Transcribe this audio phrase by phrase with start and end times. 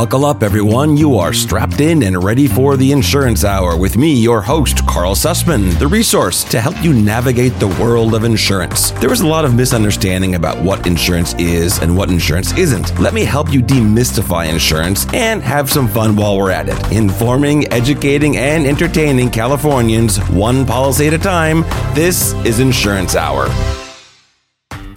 [0.00, 0.96] Buckle up, everyone.
[0.96, 5.14] You are strapped in and ready for the Insurance Hour with me, your host, Karl
[5.14, 8.92] Susman, the resource to help you navigate the world of insurance.
[8.92, 12.98] There is a lot of misunderstanding about what insurance is and what insurance isn't.
[12.98, 16.92] Let me help you demystify insurance and have some fun while we're at it.
[16.92, 21.60] Informing, educating, and entertaining Californians one policy at a time.
[21.94, 23.50] This is Insurance Hour.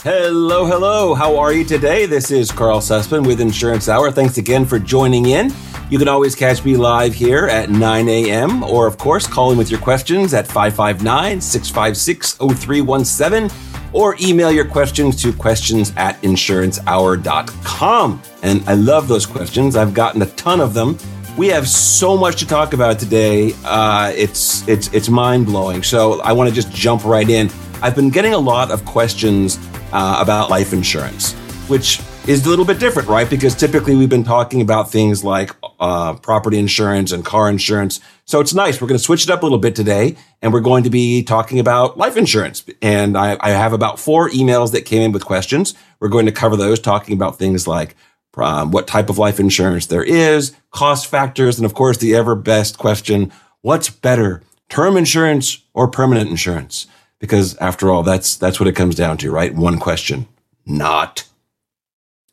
[0.04, 1.14] Hello, hello.
[1.14, 2.06] How are you today?
[2.06, 4.12] This is Karl Susman with Insurance Hour.
[4.12, 5.50] Thanks again for joining in.
[5.90, 8.64] You can always catch me live here at 9 a.m.
[8.64, 13.50] or, of course, call in with your questions at 559 656 0317
[13.94, 18.22] or email your questions to questions at insurancehour.com.
[18.42, 19.78] And I love those questions.
[19.78, 20.98] I've gotten a ton of them.
[21.38, 23.54] We have so much to talk about today.
[23.64, 25.82] Uh, it's it's it's mind blowing.
[25.82, 27.50] So I want to just jump right in.
[27.82, 29.58] I've been getting a lot of questions
[29.94, 31.34] uh, about life insurance,
[31.70, 33.30] which is a little bit different, right?
[33.30, 38.00] Because typically we've been talking about things like uh, property insurance and car insurance.
[38.26, 38.82] So it's nice.
[38.82, 41.24] We're going to switch it up a little bit today, and we're going to be
[41.24, 42.66] talking about life insurance.
[42.82, 45.74] And I, I have about four emails that came in with questions.
[46.00, 47.96] We're going to cover those, talking about things like
[48.38, 52.36] um, what type of life insurance there is, cost factors, and of course, the ever
[52.36, 56.88] best question what's better, term insurance or permanent insurance?
[57.24, 59.56] Because after all, that's, that's what it comes down to, right?
[59.56, 60.28] One question,
[60.66, 61.24] not.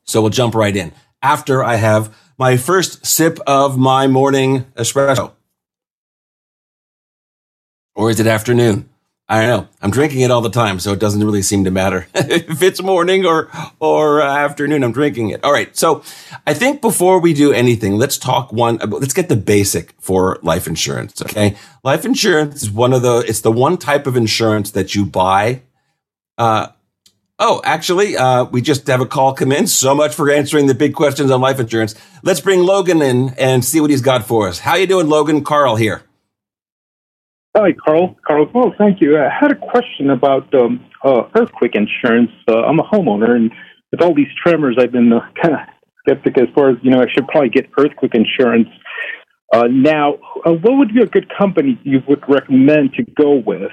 [0.02, 0.91] So we'll jump right in.
[1.22, 5.30] After I have my first sip of my morning espresso.
[7.94, 8.89] Or is it afternoon?
[9.31, 9.69] I don't know.
[9.81, 12.83] I'm drinking it all the time, so it doesn't really seem to matter if it's
[12.83, 14.83] morning or or afternoon.
[14.83, 15.45] I'm drinking it.
[15.45, 15.75] All right.
[15.77, 16.03] So
[16.48, 18.78] I think before we do anything, let's talk one.
[18.78, 21.22] Let's get the basic for life insurance.
[21.22, 23.19] Okay, life insurance is one of the.
[23.19, 25.62] It's the one type of insurance that you buy.
[26.37, 26.67] Uh,
[27.39, 29.69] oh, actually, uh, we just have a call come in.
[29.69, 31.94] So much for answering the big questions on life insurance.
[32.25, 34.59] Let's bring Logan in and see what he's got for us.
[34.59, 35.44] How you doing, Logan?
[35.44, 36.03] Karl here.
[37.56, 38.16] Hi, Karl.
[38.25, 39.19] Karl, well, thank you.
[39.19, 42.31] I had a question about um, uh, earthquake insurance.
[42.47, 43.50] Uh, I'm a homeowner, and
[43.91, 45.60] with all these tremors, I've been uh, kind of
[46.00, 47.00] skeptic as far as you know.
[47.00, 48.69] I should probably get earthquake insurance.
[49.53, 50.15] Uh, now,
[50.47, 53.72] uh, what would be a good company you would recommend to go with?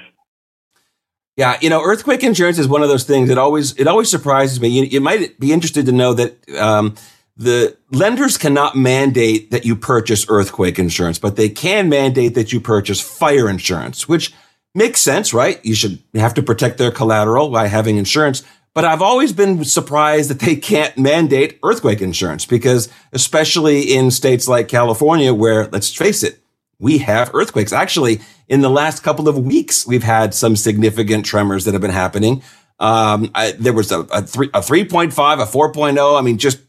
[1.36, 4.60] Yeah, you know, earthquake insurance is one of those things that always it always surprises
[4.60, 4.68] me.
[4.70, 6.36] You, you might be interested to know that.
[6.58, 6.96] Um,
[7.38, 12.60] the lenders cannot mandate that you purchase earthquake insurance, but they can mandate that you
[12.60, 14.34] purchase fire insurance, which
[14.74, 15.64] makes sense, right?
[15.64, 18.42] You should have to protect their collateral by having insurance.
[18.74, 24.48] But I've always been surprised that they can't mandate earthquake insurance because especially in states
[24.48, 26.40] like California, where let's face it,
[26.80, 27.72] we have earthquakes.
[27.72, 31.90] Actually, in the last couple of weeks, we've had some significant tremors that have been
[31.90, 32.42] happening.
[32.80, 35.10] Um, I, there was a, a, three, a 3.5,
[35.42, 36.18] a 4.0.
[36.18, 36.60] I mean, just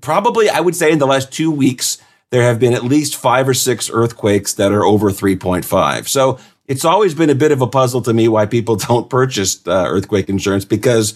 [0.00, 1.98] probably, I would say in the last two weeks,
[2.30, 6.08] there have been at least five or six earthquakes that are over 3.5.
[6.08, 9.66] So it's always been a bit of a puzzle to me why people don't purchase
[9.66, 11.14] uh, earthquake insurance because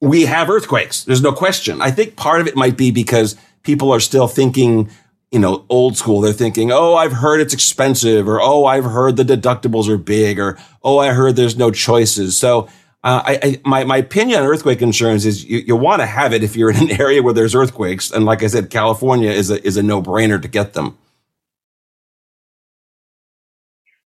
[0.00, 1.04] we have earthquakes.
[1.04, 1.82] There's no question.
[1.82, 4.90] I think part of it might be because people are still thinking,
[5.30, 6.20] you know, old school.
[6.20, 10.38] They're thinking, oh, I've heard it's expensive, or oh, I've heard the deductibles are big,
[10.38, 12.36] or oh, I heard there's no choices.
[12.36, 12.68] So
[13.04, 16.32] uh, I, I, my, my opinion on earthquake insurance is you, you want to have
[16.32, 18.10] it if you're in an area where there's earthquakes.
[18.10, 20.98] And like I said, California is a, is a no brainer to get them.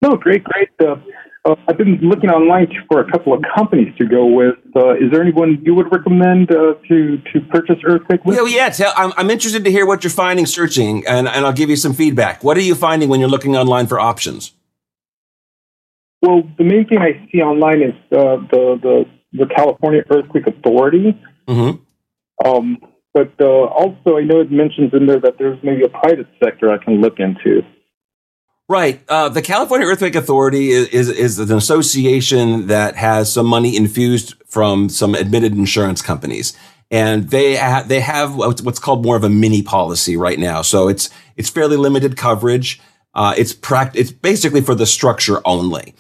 [0.02, 0.70] No, great, great.
[0.80, 0.98] Uh,
[1.46, 4.56] uh, I've been looking online for a couple of companies to go with.
[4.76, 8.36] Uh, is there anyone you would recommend uh, to to purchase earthquake with?
[8.36, 8.70] Yeah, yeah.
[8.70, 11.76] Tell, I'm, I'm interested to hear what you're finding searching, and, and I'll give you
[11.76, 12.44] some feedback.
[12.44, 14.54] What are you finding when you're looking online for options?
[16.26, 19.06] Well, the main thing I see online is uh, the, the
[19.38, 21.22] the California Earthquake Authority.
[21.48, 22.48] Mm-hmm.
[22.48, 22.78] Um,
[23.14, 26.72] but uh, also, I know it mentions in there that there's maybe a private sector
[26.72, 27.62] I can look into.
[28.68, 29.02] Right.
[29.08, 34.34] Uh, the California Earthquake Authority is, is, is an association that has some money infused
[34.48, 36.58] from some admitted insurance companies.
[36.90, 40.62] And they ha- they have what's called more of a mini policy right now.
[40.62, 42.80] So it's it's fairly limited coverage.
[43.16, 45.96] Uh, it's pract- it's basically for the structure only.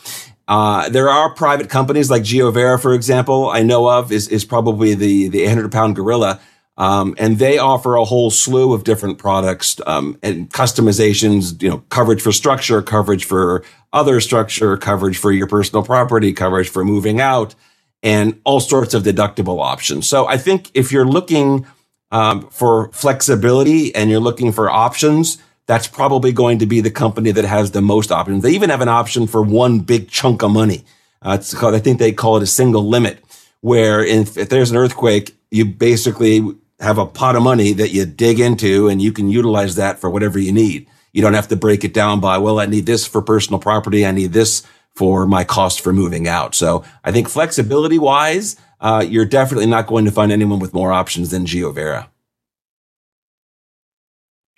[0.47, 4.93] Uh, there are private companies like GeoVera, for example, I know of is, is probably
[4.93, 6.39] the, the 800 pound gorilla.
[6.77, 11.77] Um, and they offer a whole slew of different products, um, and customizations, you know,
[11.89, 13.63] coverage for structure, coverage for
[13.93, 17.55] other structure, coverage for your personal property, coverage for moving out,
[18.03, 20.07] and all sorts of deductible options.
[20.07, 21.65] So I think if you're looking,
[22.11, 27.31] um, for flexibility and you're looking for options, that's probably going to be the company
[27.31, 28.43] that has the most options.
[28.43, 30.85] They even have an option for one big chunk of money.
[31.21, 33.23] Uh, it's called, I think they call it a single limit,
[33.61, 38.05] where if, if there's an earthquake, you basically have a pot of money that you
[38.05, 40.87] dig into and you can utilize that for whatever you need.
[41.13, 44.05] You don't have to break it down by, well, I need this for personal property.
[44.05, 44.63] I need this
[44.93, 46.53] for my cost for moving out.
[46.53, 50.91] So I think flexibility wise, uh, you're definitely not going to find anyone with more
[50.91, 52.07] options than GeoVera.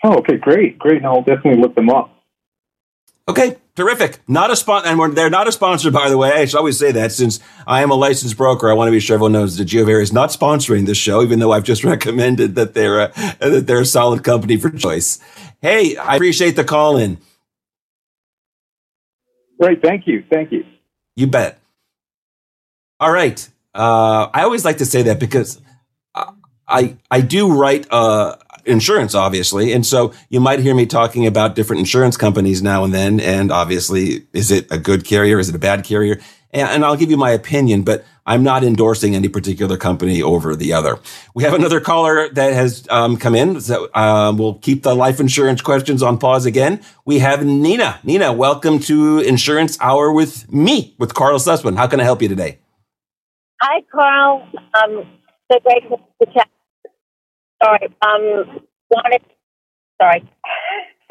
[0.03, 1.03] Oh, okay, great, great.
[1.03, 2.13] I'll definitely look them up.
[3.29, 4.19] Okay, terrific.
[4.27, 6.31] Not a sponsor, and they're not a sponsor, by the way.
[6.31, 9.01] I should always say that since I am a licensed broker, I want to be
[9.01, 12.55] sure everyone knows that GeoVera is not sponsoring this show, even though I've just recommended
[12.55, 15.19] that they're a, that they're a solid company for choice.
[15.61, 17.17] Hey, I appreciate the call in.
[19.59, 20.63] Great, thank you, thank you.
[21.15, 21.59] You bet.
[22.99, 23.47] All right.
[23.73, 25.59] Uh, I always like to say that because
[26.67, 28.35] I I do write uh,
[28.67, 29.73] insurance, obviously.
[29.73, 33.19] And so you might hear me talking about different insurance companies now and then.
[33.19, 35.39] And obviously, is it a good carrier?
[35.39, 36.19] Is it a bad carrier?
[36.51, 40.73] And, I'll give you my opinion, but I'm not endorsing any particular company over the
[40.73, 40.97] other.
[41.35, 43.59] We have another caller that has um, come in.
[43.61, 46.81] So uh, we'll keep the life insurance questions on pause again.
[47.05, 47.99] We have Nina.
[48.03, 51.75] Nina, welcome to Insurance Hour with me, with Karl Susman.
[51.75, 52.59] How can I help you today?
[53.61, 54.47] Hi, Karl.
[54.83, 55.05] Um,
[55.51, 56.49] so great to chat
[57.63, 57.87] Sorry.
[58.01, 59.21] Um, wanted.
[60.01, 60.29] Sorry.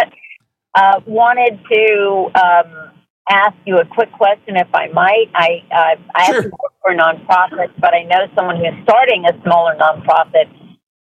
[0.75, 2.93] uh, wanted to um,
[3.28, 5.26] ask you a quick question, if I might.
[5.34, 6.34] I uh, I sure.
[6.34, 10.52] have to work for a nonprofit, but I know someone who's starting a smaller nonprofit.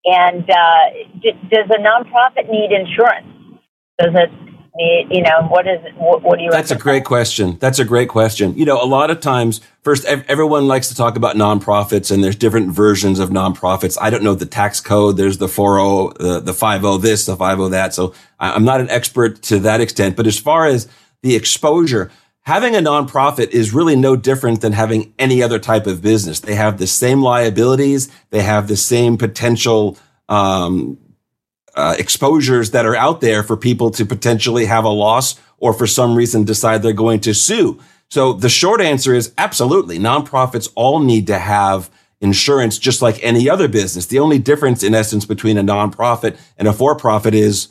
[0.05, 3.29] And uh, d- does a nonprofit need insurance?
[4.01, 4.31] Does it
[4.79, 6.51] you know, what is what, what do you?
[6.51, 6.81] That's recommend?
[6.81, 7.59] a great question.
[7.61, 8.57] That's a great question.
[8.57, 12.37] You know, a lot of times, first, everyone likes to talk about nonprofits, and there's
[12.37, 13.99] different versions of nonprofits.
[14.01, 15.17] I don't know the tax code.
[15.17, 17.71] There's the four zero, oh, the the five zero oh this, the five zero oh
[17.71, 17.95] that.
[17.95, 20.17] So I'm not an expert to that extent.
[20.17, 20.89] But as far as
[21.23, 22.11] the exposure,
[22.43, 26.41] having a nonprofit is really no different than having any other type of business.
[26.41, 28.11] They have the same liabilities.
[28.31, 29.99] They have the same potential
[30.29, 30.99] um,
[31.75, 35.87] uh, exposures that are out there for people to potentially have a loss or for
[35.87, 37.81] some reason decide they're going to sue.
[38.13, 39.99] So the short answer is absolutely.
[39.99, 44.05] Nonprofits all need to have insurance just like any other business.
[44.05, 47.69] The only difference in essence between a nonprofit and a for-profit is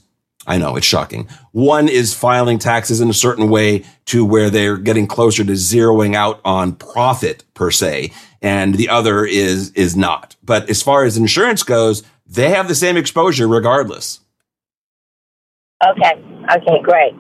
[0.48, 1.30] I know it's shocking.
[1.52, 6.16] One is filing taxes in a certain way to where they're getting closer to zeroing
[6.16, 8.12] out on profit per se.
[8.42, 10.36] And the other is, is not.
[10.42, 14.22] But as far as insurance goes, they have the same exposure regardless.
[15.88, 16.14] Okay.
[16.52, 16.82] Okay.
[16.82, 17.14] Great.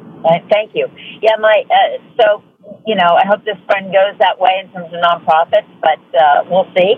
[0.51, 0.87] Thank you.
[1.21, 1.35] Yeah.
[1.39, 2.43] My uh, so
[2.85, 6.43] you know I hope this friend goes that way in terms of nonprofits, but uh,
[6.49, 6.95] we'll see.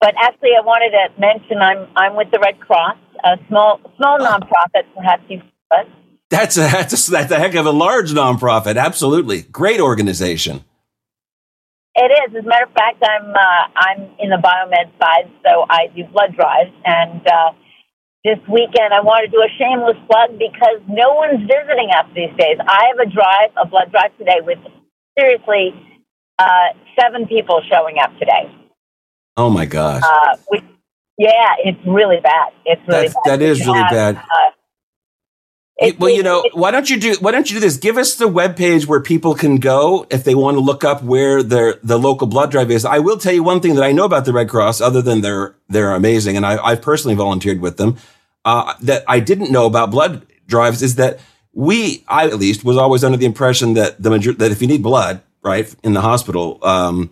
[0.00, 4.18] But actually, I wanted to mention I'm I'm with the Red Cross, a small small
[4.18, 4.84] nonprofit.
[4.94, 5.86] Perhaps you've heard.
[6.28, 8.76] That's a, that's a, that's a heck of a large nonprofit.
[8.76, 10.64] Absolutely, great organization.
[11.94, 12.36] It is.
[12.36, 16.04] As a matter of fact, I'm uh, I'm in the biomed side, so I do
[16.12, 16.72] blood drives.
[16.84, 17.52] And uh,
[18.22, 22.36] this weekend, I want to do a shameless plug because no one's visiting us these
[22.36, 22.58] days.
[22.60, 24.58] I have a drive, a blood drive today with
[25.18, 25.74] seriously
[26.38, 26.68] uh,
[27.00, 28.50] seven people showing up today.
[29.36, 30.02] Oh my gosh!
[30.02, 30.62] Uh, we,
[31.18, 32.52] yeah, it's really bad.
[32.64, 33.40] It's really That's, bad.
[33.40, 34.16] That is really have, bad.
[34.16, 34.50] Uh,
[35.78, 37.76] it, well, you know, why don't you do why don't you do this?
[37.76, 41.02] Give us the web page where people can go if they want to look up
[41.02, 42.86] where their the local blood drive is.
[42.86, 45.20] I will tell you one thing that I know about the Red Cross, other than
[45.20, 47.98] they're they're amazing, and I, I've personally volunteered with them.
[48.46, 51.18] Uh, that I didn't know about blood drives is that
[51.56, 54.68] we, I at least, was always under the impression that the major, that if you
[54.68, 57.10] need blood, right, in the hospital, um,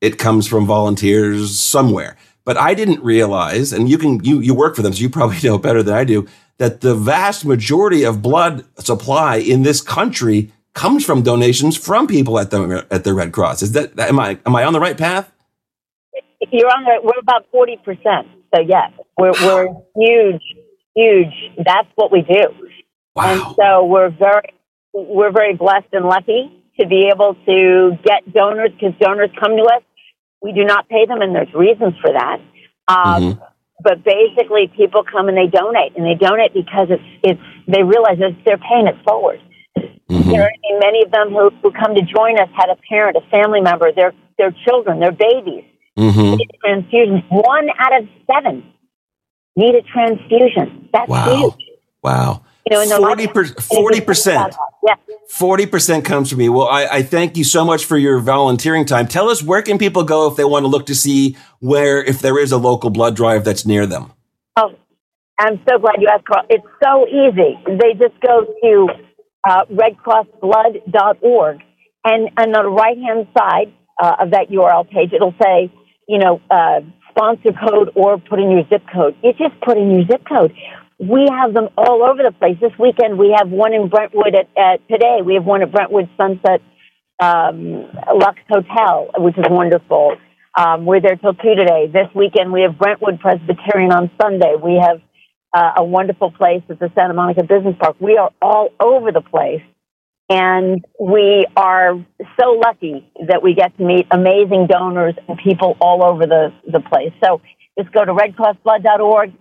[0.00, 2.16] it comes from volunteers somewhere.
[2.44, 5.38] But I didn't realize, and you can you you work for them, so you probably
[5.44, 6.26] know better than I do
[6.58, 12.40] that the vast majority of blood supply in this country comes from donations from people
[12.40, 13.62] at the at the Red Cross.
[13.62, 15.30] Is that am I am I on the right path?
[16.50, 18.26] You're on the we're about forty percent.
[18.52, 20.42] So yes, we're we're huge,
[20.96, 21.34] huge.
[21.64, 22.42] That's what we do.
[23.14, 23.32] Wow.
[23.32, 24.54] And so we're very
[24.92, 29.62] we're very blessed and lucky to be able to get donors because donors come to
[29.64, 29.82] us.
[30.42, 32.40] We do not pay them, and there's reasons for that.
[32.88, 33.44] Um, mm-hmm
[33.84, 38.18] but basically people come and they donate and they donate because it's it's they realize
[38.18, 39.40] that they're paying it forward.
[39.76, 40.30] Mm-hmm.
[40.30, 40.78] You know I mean?
[40.80, 43.92] Many of them who, who come to join us had a parent, a family member,
[43.92, 45.64] their their children, their babies
[45.96, 46.40] mm-hmm.
[46.64, 47.24] transfusions.
[47.30, 48.64] One out of seven
[49.56, 50.88] need a transfusion.
[50.92, 51.36] That's wow.
[51.36, 51.66] huge.
[52.02, 52.44] Wow.
[52.70, 53.04] You know,
[53.60, 54.54] 40 percent.
[54.86, 54.94] Yeah.
[55.30, 56.48] 40% comes from me.
[56.48, 59.08] Well, I, I, thank you so much for your volunteering time.
[59.08, 62.20] Tell us where can people go if they want to look to see where, if
[62.20, 64.12] there is a local blood drive that's near them?
[64.56, 64.74] Oh,
[65.38, 66.46] I'm so glad you asked, Karl.
[66.48, 67.58] It's so easy.
[67.66, 68.88] They just go to
[69.48, 71.60] uh, redcrossblood.org
[72.04, 75.72] and, and on the right hand side uh, of that URL page, it'll say,
[76.06, 76.80] you know, uh,
[77.10, 79.16] sponsor code or put in your zip code.
[79.22, 80.52] You just put in your zip code.
[80.98, 82.56] We have them all over the place.
[82.60, 85.18] This weekend we have one in Brentwood at, at today.
[85.24, 86.60] We have one at Brentwood Sunset
[87.20, 90.16] um, Lux Hotel, which is wonderful.
[90.56, 91.90] Um, we're there till two today.
[91.92, 94.54] This weekend we have Brentwood Presbyterian on Sunday.
[94.62, 95.00] We have
[95.52, 97.96] uh, a wonderful place at the Santa Monica Business Park.
[98.00, 99.62] We are all over the place.
[100.30, 101.94] And we are
[102.40, 106.80] so lucky that we get to meet amazing donors and people all over the, the
[106.80, 107.12] place.
[107.22, 107.42] So
[107.78, 109.32] just go to redcrossblood.org,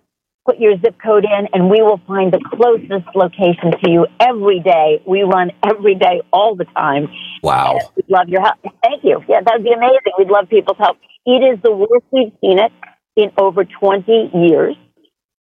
[0.45, 4.59] put your zip code in, and we will find the closest location to you every
[4.59, 5.01] day.
[5.07, 7.07] We run every day, all the time.
[7.41, 7.79] Wow.
[7.95, 8.59] We'd love your help.
[8.83, 9.23] Thank you.
[9.27, 10.13] Yeah, that would be amazing.
[10.17, 10.97] We'd love people's help.
[11.25, 12.71] It is the worst we've seen it
[13.15, 14.75] in over 20 years.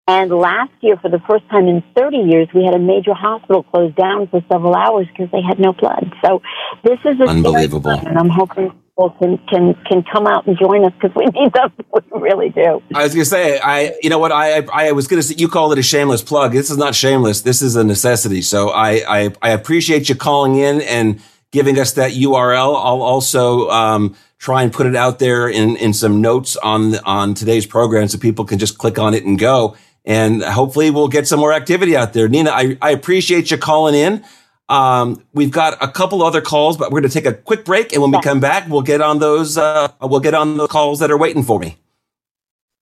[0.06, 3.62] And last year, for the first time in 30 years, we had a major hospital
[3.62, 6.12] closed down for several hours because they had no blood.
[6.24, 6.42] So
[6.82, 7.92] this is unbelievable.
[7.92, 11.52] And I'm hoping people can, can, can come out and join us because we need
[11.52, 11.72] them.
[11.92, 12.82] We really do.
[12.94, 14.32] I was going to say, I, you know what?
[14.32, 16.52] I, I was going to say, you call it a shameless plug.
[16.52, 17.42] This is not shameless.
[17.42, 18.42] This is a necessity.
[18.42, 22.76] So I, I, I appreciate you calling in and giving us that URL.
[22.76, 27.34] I'll also, um, try and put it out there in, in some notes on, on
[27.34, 29.76] today's program so people can just click on it and go
[30.06, 32.26] and hopefully we'll get some more activity out there.
[32.26, 34.24] Nina, I, I appreciate you calling in.
[34.70, 37.92] Um, we've got a couple other calls, but we're going to take a quick break,
[37.92, 39.58] and when we come back, we'll get on those.
[39.58, 41.76] Uh, we'll get on the calls that are waiting for me.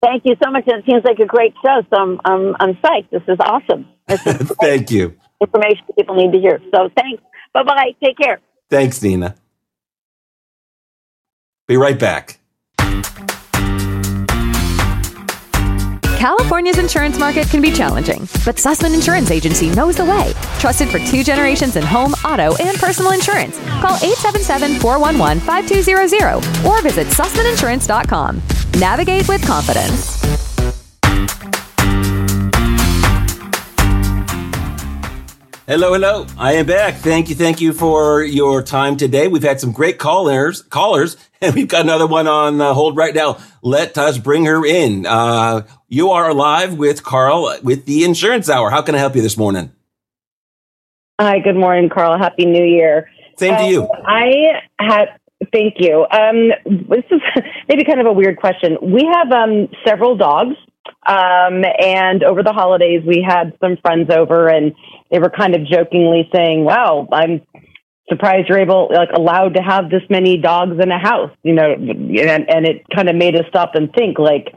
[0.03, 0.65] Thank you so much.
[0.67, 3.11] It seems like a great show, so I'm I'm, I'm psyched.
[3.11, 3.89] This is awesome.
[4.07, 5.17] This is Thank you.
[5.41, 6.61] Information people need to hear.
[6.75, 7.23] So thanks.
[7.55, 7.95] Bye bye.
[8.05, 8.41] Take care.
[8.69, 9.35] Thanks, Nina.
[11.67, 12.38] Be right back.
[16.19, 20.35] California's insurance market can be challenging, but Susman Insurance Agency knows the way.
[20.59, 23.57] Trusted for two generations in home, auto, and personal insurance.
[23.81, 28.43] Call 877-411-5200 or visit susmaninsurance.com.
[28.81, 30.19] Navigate with confidence.
[35.69, 36.25] Hello, hello.
[36.39, 36.95] I am back.
[36.95, 39.29] Thank you, thank you for your time today.
[39.29, 43.15] We've had some great callers, callers, and we've got another one on uh, hold right
[43.15, 43.37] now.
[43.61, 45.05] Let us bring her in.
[45.05, 48.71] Uh, you are live with Karl with the Insurance Hour.
[48.71, 49.71] How can I help you this morning?
[51.21, 52.17] Hi, good morning, Karl.
[52.17, 53.11] Happy New Year.
[53.37, 53.83] Same to you.
[53.83, 55.19] Um, I had.
[55.53, 56.07] Thank you.
[56.11, 57.21] Um, this is
[57.69, 58.79] maybe kind of a weird question.
[58.81, 60.57] We have um, several dogs,
[61.07, 64.73] um, and over the holidays we had some friends over, and
[65.11, 67.43] they were kind of jokingly saying, "Wow, I'm
[68.09, 71.73] surprised you're able, like, allowed to have this many dogs in a house." You know,
[71.73, 74.55] and, and it kind of made us stop and think, like,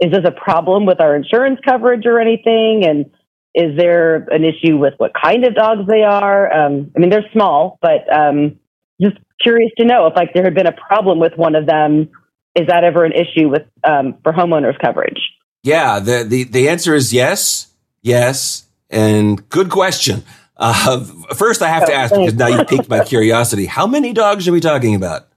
[0.00, 2.84] is this a problem with our insurance coverage or anything?
[2.84, 3.10] And
[3.54, 6.52] is there an issue with what kind of dogs they are?
[6.52, 8.58] Um, I mean, they're small, but um,
[9.00, 12.10] just curious to know if like there had been a problem with one of them.
[12.56, 15.18] Is that ever an issue with um, for homeowners coverage?
[15.64, 17.72] Yeah, the, the the answer is yes,
[18.02, 20.24] yes, and good question.
[20.56, 23.66] Uh, first, I have to ask because now you piqued my curiosity.
[23.66, 25.28] How many dogs are we talking about?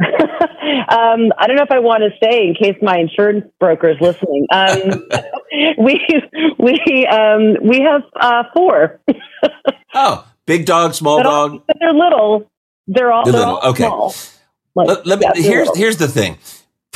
[0.88, 3.96] Um, I don't know if I want to say in case my insurance broker is
[4.00, 4.46] listening.
[4.52, 5.08] Um,
[5.78, 6.00] we
[6.58, 9.00] we um, we have uh, four.
[9.94, 11.50] oh, big dog, small but dog.
[11.52, 12.50] All, they're little.
[12.86, 13.56] They're all, they're, they're little.
[13.56, 13.86] All okay.
[13.86, 14.14] Small.
[14.76, 15.74] Like, let, let me, yeah, here's little.
[15.76, 16.38] here's the thing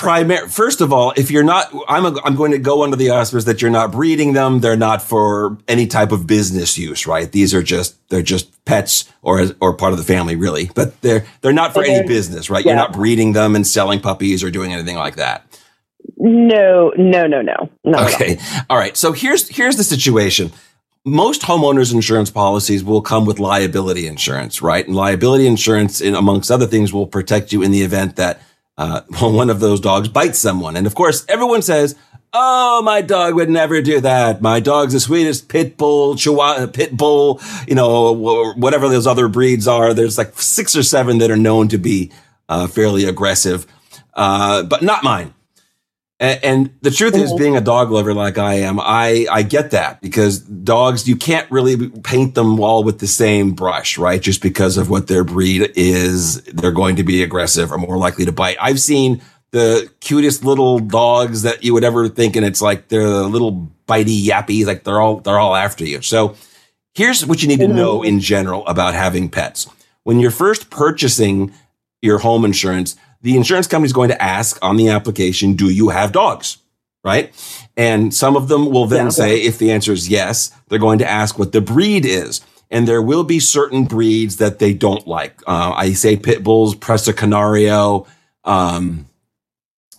[0.00, 3.10] primary first of all if you're not i'm a, i'm going to go under the
[3.10, 4.60] auspices that you're not breeding them.
[4.60, 7.30] They're not for any type of business use right?
[7.30, 10.70] These are just they're just pets or or part of the family really.
[10.74, 12.64] But they're they're not for any business right?
[12.64, 12.72] Yeah.
[12.72, 15.46] you're not breeding them and selling puppies or doing anything like that.
[16.16, 17.70] No no no no.
[17.86, 18.60] Okay all.
[18.70, 18.96] all right.
[18.96, 20.52] So here's here's the situation.
[21.04, 24.86] Most homeowners insurance policies will come with liability insurance right?
[24.86, 28.42] And liability insurance in, amongst other things will protect you in the event that
[28.80, 30.76] uh, one of those dogs bites someone.
[30.76, 31.94] And of course, everyone says,
[32.32, 34.40] Oh, my dog would never do that.
[34.40, 39.66] My dog's the sweetest pit bull, chihuahua, pit bull, you know, whatever those other breeds
[39.66, 39.92] are.
[39.92, 42.12] There's like six or seven that are known to be
[42.48, 43.66] uh, fairly aggressive,
[44.14, 45.34] uh, but not mine.
[46.20, 47.38] And, and the truth is, mm-hmm.
[47.42, 51.50] being a dog lover like I am, I, I get that because dogs, you can't
[51.50, 54.20] really paint them all with the same brush, right?
[54.20, 58.26] Just because of what their breed is, they're going to be aggressive or more likely
[58.26, 58.58] to bite.
[58.60, 59.22] I've seen
[59.52, 63.72] the cutest little dogs that you would ever think, and it's like they're the little
[63.88, 66.02] bitey yappies, like they're all, they're all after you.
[66.02, 66.36] So
[66.94, 68.08] here's what you need to know mm-hmm.
[68.08, 69.66] in general about having pets.
[70.04, 71.52] When you're first purchasing
[72.02, 75.90] your home insurance, the insurance company is going to ask on the application, do you
[75.90, 76.58] have dogs?
[77.02, 77.32] Right.
[77.76, 79.10] And some of them will then yeah.
[79.10, 82.40] say, if the answer is yes, they're going to ask what the breed is.
[82.70, 85.42] And there will be certain breeds that they don't like.
[85.46, 88.06] Uh, I say pit bulls, Presa Canario.
[88.44, 89.06] Um,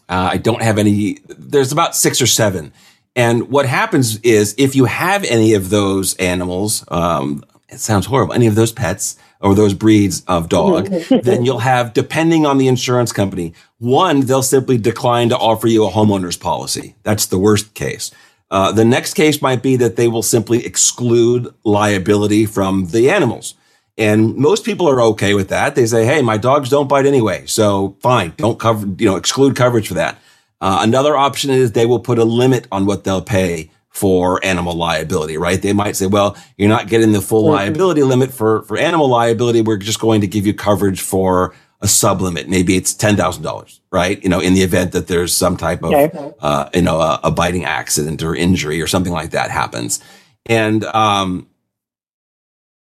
[0.10, 1.20] Uh, I don't have any.
[1.30, 2.74] There's about six or seven.
[3.16, 8.34] And what happens is if you have any of those animals, um, it sounds horrible,
[8.34, 10.86] any of those pets or those breeds of dog,
[11.24, 15.86] then you'll have, depending on the insurance company, one, they'll simply decline to offer you
[15.86, 16.96] a homeowner's policy.
[17.04, 18.12] That's the worst case.
[18.50, 23.56] Uh, the next case might be that they will simply exclude liability from the animals.
[23.98, 25.76] And most people are okay with that.
[25.76, 27.46] They say, Hey, my dogs don't bite anyway.
[27.46, 28.34] So fine.
[28.38, 30.18] Don't cover, you know, exclude coverage for that.
[30.60, 34.74] Uh, another option is they will put a limit on what they'll pay for animal
[34.74, 35.62] liability, right?
[35.62, 37.56] They might say, well, you're not getting the full mm-hmm.
[37.56, 39.62] liability limit for, for animal liability.
[39.62, 42.48] We're just going to give you coverage for a sublimit.
[42.48, 44.24] Maybe it's $10,000, right?
[44.24, 46.34] You know, in the event that there's some type of, okay.
[46.40, 50.00] uh, you know, a, a, biting accident or injury or something like that happens.
[50.46, 51.48] And, um,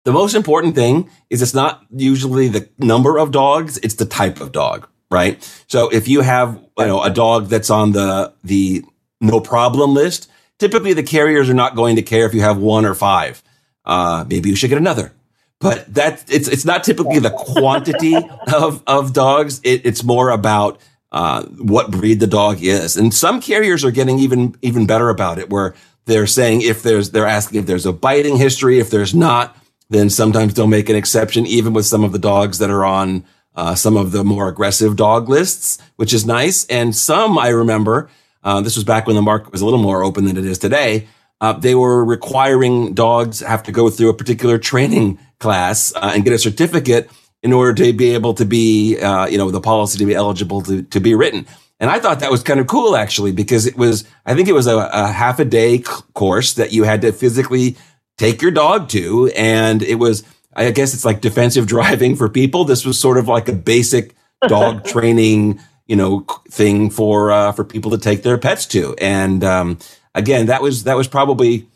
[0.05, 4.41] the most important thing is it's not usually the number of dogs, it's the type
[4.41, 5.43] of dog, right?
[5.67, 8.85] So if you have, you know, a dog that's on the, the
[9.21, 12.85] no problem list, typically the carriers are not going to care if you have one
[12.85, 13.43] or five.
[13.85, 15.13] Uh, maybe you should get another.
[15.61, 18.17] But that it's it's not typically the quantity
[18.53, 19.61] of of dogs.
[19.65, 20.81] It, it's more about
[21.13, 22.97] uh, what breed the dog is.
[22.97, 25.75] And some carriers are getting even even better about it, where
[26.07, 28.79] they're saying if there's they're asking if there's a biting history.
[28.79, 29.57] If there's not,
[29.89, 33.25] then sometimes they'll make an exception, even with some of the dogs that are on
[33.55, 36.67] uh, some of the more aggressive dog lists, which is nice.
[36.67, 38.11] And some I remember
[38.45, 40.59] uh, this was back when the market was a little more open than it is
[40.59, 41.09] today.
[41.41, 46.25] Uh, they were requiring dogs have to go through a particular training class uh, and
[46.25, 47.11] get a certificate
[47.43, 50.63] in order to be able to be, uh, you know, the policy to be eligible
[50.63, 51.47] to, to be written.
[51.81, 54.53] And I thought that was kind of cool actually, because it was, I think it
[54.53, 57.77] was a, a half a day course that you had to physically
[58.17, 59.31] take your dog to.
[59.37, 60.23] And it was,
[60.55, 62.65] I guess it's like defensive driving for people.
[62.65, 64.15] This was sort of like a basic
[64.49, 68.95] dog training you know, thing for, uh, for people to take their pets to.
[68.99, 69.79] And, um,
[70.15, 71.69] again, that was, that was probably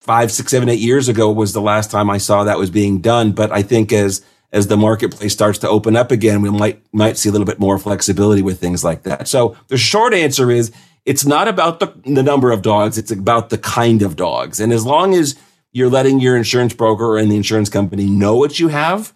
[0.00, 3.00] five, six, seven, eight years ago was the last time I saw that was being
[3.00, 3.32] done.
[3.32, 7.16] But I think as, as the marketplace starts to open up again, we might, might
[7.16, 9.28] see a little bit more flexibility with things like that.
[9.28, 10.72] So the short answer is
[11.04, 12.98] it's not about the, the number of dogs.
[12.98, 14.60] It's about the kind of dogs.
[14.60, 15.36] And as long as
[15.72, 19.14] you're letting your insurance broker and the insurance company know what you have,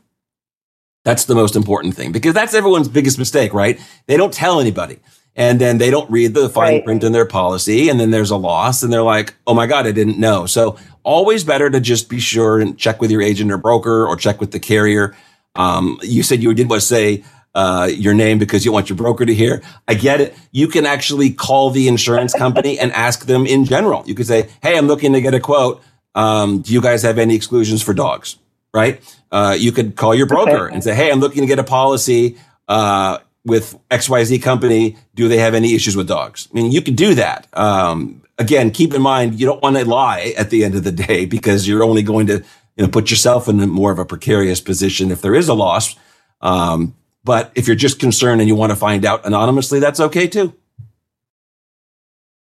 [1.07, 3.81] that's the most important thing because that's everyone's biggest mistake, right?
[4.07, 4.99] They don't tell anybody.
[5.37, 6.85] And then they don't read the fine right.
[6.85, 7.89] print in their policy.
[7.89, 10.47] And then there's a loss and they're like, oh my God, I didn't know.
[10.47, 14.17] So always better to just be sure and check with your agent or broker or
[14.17, 15.15] check with the carrier.
[15.55, 17.23] Um, you said you didn't want to say,
[17.55, 19.63] uh, your name because you want your broker to hear.
[19.87, 20.35] I get it.
[20.51, 24.03] You can actually call the insurance company and ask them in general.
[24.07, 25.81] You could say, Hey, I'm looking to get a quote.
[26.17, 28.39] Um, do you guys have any exclusions for dogs?
[28.77, 29.01] Right?
[29.31, 30.75] uh, you could call your broker okay.
[30.75, 32.37] and say, Hey, I'm looking to get a policy,
[32.69, 34.97] uh, with XYZ company.
[35.15, 36.49] Do they have any issues with dogs?
[36.51, 37.47] I mean, you can do that.
[37.53, 40.93] Um, again, keep in mind, you don't want to lie at the end of the
[40.93, 42.45] day because you're only going to,
[42.77, 45.97] you know, put yourself in more of a precarious position if there is a loss.
[46.41, 50.29] Um, but if you're just concerned and you want to find out anonymously, that's okay
[50.29, 50.55] too.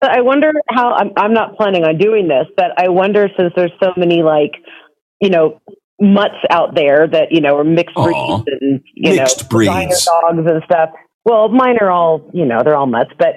[0.03, 3.73] I wonder how I'm, I'm not planning on doing this, but I wonder since there's
[3.83, 4.53] so many like,
[5.21, 5.61] you know,
[6.01, 10.05] mutts out there that you know are mixed breeds and you mixed know breeds.
[10.05, 10.91] dogs and stuff.
[11.25, 13.35] Well, mine are all you know they're all mutts, but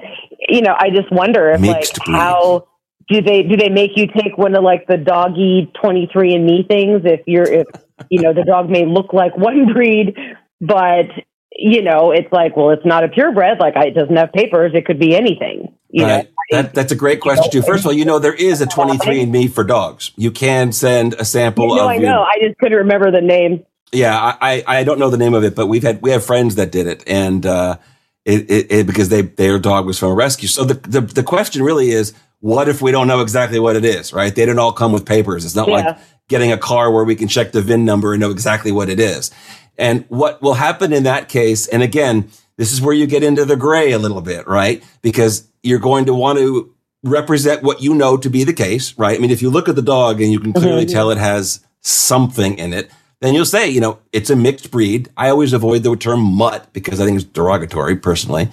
[0.47, 2.19] you know I just wonder if mixed like breeds.
[2.19, 2.67] how
[3.10, 6.45] do they do they make you take one of like the doggy twenty three and
[6.45, 7.67] me things if you're if
[8.10, 10.15] you know the dog may look like one breed
[10.62, 11.08] but
[11.52, 14.86] you know it's like well it's not a purebred like it doesn't have papers it
[14.86, 16.26] could be anything you right.
[16.26, 17.61] know that, that's a great question too.
[17.61, 20.11] First of all, you know there is a 23andMe for dogs.
[20.15, 21.89] You can send a sample you know, of.
[21.89, 22.19] I know.
[22.19, 23.65] Your, I just couldn't remember the name.
[23.91, 26.55] Yeah, I, I don't know the name of it, but we've had we have friends
[26.55, 27.77] that did it, and uh,
[28.25, 30.47] it, it, it, because they their dog was from a rescue.
[30.47, 33.85] So the, the the question really is, what if we don't know exactly what it
[33.85, 34.11] is?
[34.11, 34.33] Right?
[34.33, 35.45] They didn't all come with papers.
[35.45, 35.75] It's not yeah.
[35.75, 38.89] like getting a car where we can check the VIN number and know exactly what
[38.89, 39.31] it is.
[39.77, 41.67] And what will happen in that case?
[41.67, 44.83] And again, this is where you get into the gray a little bit, right?
[45.01, 49.17] Because you're going to want to represent what you know to be the case, right?
[49.17, 50.93] I mean, if you look at the dog and you can clearly mm-hmm.
[50.93, 52.89] tell it has something in it,
[53.19, 55.09] then you'll say, you know, it's a mixed breed.
[55.15, 58.49] I always avoid the term mutt because I think it's derogatory personally.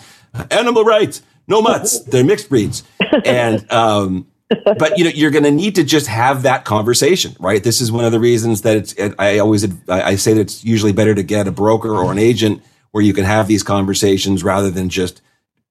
[0.51, 2.85] Animal rights, no mutts, they're mixed breeds.
[3.25, 4.29] And, um,
[4.65, 7.63] but you know, you're going to need to just have that conversation, right?
[7.63, 10.93] This is one of the reasons that it's, I always, I say that it's usually
[10.93, 14.71] better to get a broker or an agent where you can have these conversations rather
[14.71, 15.23] than just,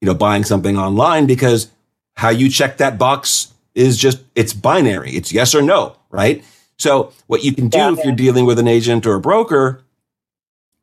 [0.01, 1.69] you know, buying something online because
[2.15, 5.11] how you check that box is just, it's binary.
[5.11, 6.43] It's yes or no, right?
[6.77, 9.83] So what you can do yeah, if you're dealing with an agent or a broker,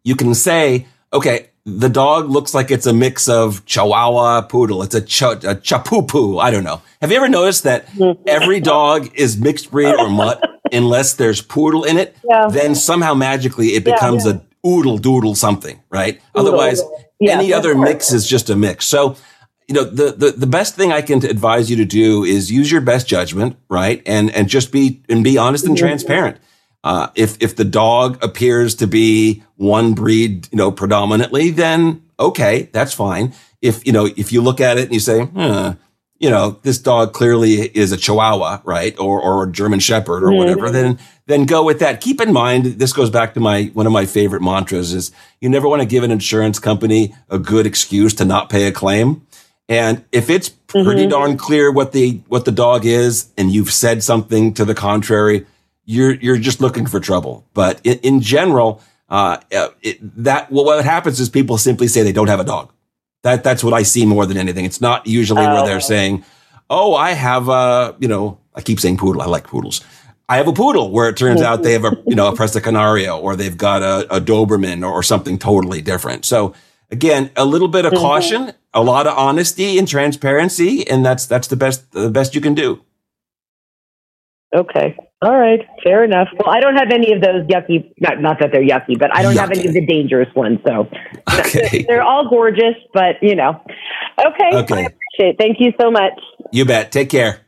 [0.05, 4.83] you can say, okay, the dog looks like it's a mix of Chihuahua poodle.
[4.83, 6.41] It's a, ch- a chapupu.
[6.41, 6.81] I don't know.
[7.01, 8.23] Have you ever noticed that mm-hmm.
[8.27, 10.41] every dog is mixed breed or mutt
[10.73, 12.17] unless there's poodle in it?
[12.23, 12.47] Yeah.
[12.49, 14.39] Then somehow magically it becomes yeah, yeah.
[14.67, 16.21] Oodle doodle something, right?
[16.37, 16.83] Oodle, Otherwise,
[17.23, 18.87] any other mix is just a mix.
[18.87, 19.17] So,
[19.69, 22.71] you know, the, the, the best thing I can advise you to do is use
[22.71, 24.03] your best judgment, right?
[24.07, 26.39] And, and just be, and be honest and transparent.
[26.87, 32.69] Uh, if if the dog appears to be one breed, you know, predominantly, then okay,
[32.73, 33.35] that's fine.
[33.61, 35.71] If you know, if you look at it and you say, hmm,
[36.21, 40.29] you know, this dog clearly is a Chihuahua, right, or or a German Shepherd or
[40.29, 40.39] mm-hmm.
[40.39, 42.01] whatever, then then go with that.
[42.01, 45.11] Keep in mind, this goes back to my one of my favorite mantras: is
[45.41, 48.73] you never want to give an insurance company a good excuse to not pay a
[48.73, 49.27] claim.
[49.69, 51.11] And if it's pretty mm-hmm.
[51.11, 55.47] darn clear what the what the dog is, and you've said something to the contrary,
[55.85, 57.45] you're you're just looking for trouble.
[57.55, 62.13] But in, in general, uh, it, that well, what happens is people simply say they
[62.13, 62.73] don't have a dog.
[63.23, 64.65] That that's what I see more than anything.
[64.65, 65.53] It's not usually oh.
[65.53, 65.81] where they're oh.
[65.81, 66.25] saying,
[66.71, 69.23] "Oh, I have a," you know, I keep saying poodle.
[69.23, 69.81] I like poodles.
[70.29, 72.63] I have a poodle where it turns out they have a, you know, a Presa
[72.63, 76.25] Canario or they've got a, a Doberman or, or something totally different.
[76.25, 76.55] So
[76.91, 78.03] again, a little bit of mm-hmm.
[78.03, 82.41] caution, a lot of honesty and transparency, and that's that's the best the best you
[82.41, 82.83] can do.
[84.55, 84.97] Okay.
[85.23, 85.61] All right.
[85.83, 86.29] Fair enough.
[86.33, 89.23] Well, I don't have any of those yucky, not, not that they're yucky, but I
[89.23, 89.39] don't yucky.
[89.39, 90.61] have any of the dangerous ones.
[90.67, 90.89] So
[91.41, 91.85] okay.
[91.89, 93.61] they're all gorgeous, but you know.
[94.19, 94.57] Okay.
[94.57, 94.85] Okay.
[94.85, 95.37] I appreciate it.
[95.39, 96.13] Thank you so much.
[96.53, 96.93] You bet.
[96.93, 97.41] Take care.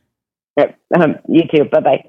[0.98, 1.64] Um, you too.
[1.64, 1.80] Bye-bye.
[1.80, 2.07] Bye.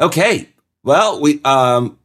[0.00, 0.48] Okay.
[0.82, 1.98] Well, we, um,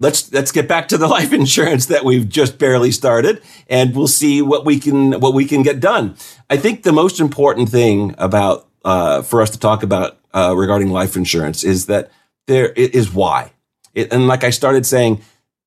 [0.00, 4.08] let's let's get back to the life insurance that we've just barely started and we'll
[4.08, 6.16] see what we can what we can get done
[6.50, 10.90] i think the most important thing about uh, for us to talk about uh, regarding
[10.90, 12.10] life insurance is that
[12.46, 13.52] there is why.
[13.94, 15.22] It, and like I started saying,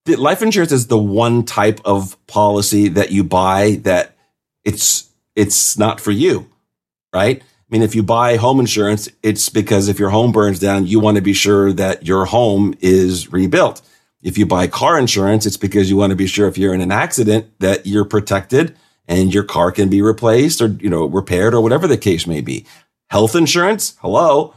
[0.08, 4.16] life insurance is the one type of policy that you buy that
[4.64, 6.50] it's it's not for you,
[7.14, 7.44] right?
[7.76, 11.18] Mean, if you buy home insurance, it's because if your home burns down, you want
[11.18, 13.82] to be sure that your home is rebuilt.
[14.22, 16.80] If you buy car insurance, it's because you want to be sure if you're in
[16.80, 18.78] an accident that you're protected
[19.10, 22.40] and your car can be replaced or, you know, repaired or whatever the case may
[22.40, 22.66] be.
[23.10, 24.54] Health insurance, hello,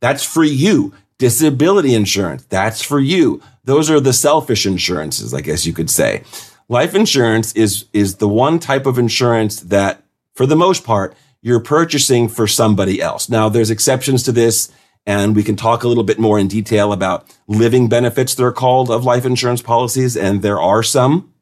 [0.00, 0.94] that's for you.
[1.18, 3.42] Disability insurance, that's for you.
[3.64, 6.22] Those are the selfish insurances, I guess you could say.
[6.70, 11.60] Life insurance is, is the one type of insurance that, for the most part, you're
[11.60, 13.28] purchasing for somebody else.
[13.28, 14.72] Now, there's exceptions to this,
[15.04, 18.90] and we can talk a little bit more in detail about living benefits, they're called,
[18.90, 21.32] of life insurance policies, and there are some.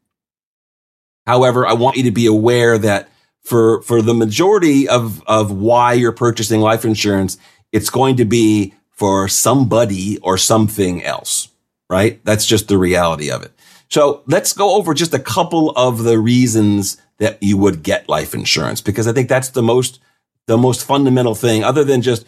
[1.26, 3.10] However, I want you to be aware that
[3.42, 7.36] for for the majority of of why you're purchasing life insurance,
[7.72, 11.48] it's going to be for somebody or something else,
[11.88, 12.22] right?
[12.24, 13.52] That's just the reality of it.
[13.88, 18.34] So let's go over just a couple of the reasons that you would get life
[18.34, 20.00] insurance because I think that's the most
[20.46, 22.26] the most fundamental thing other than just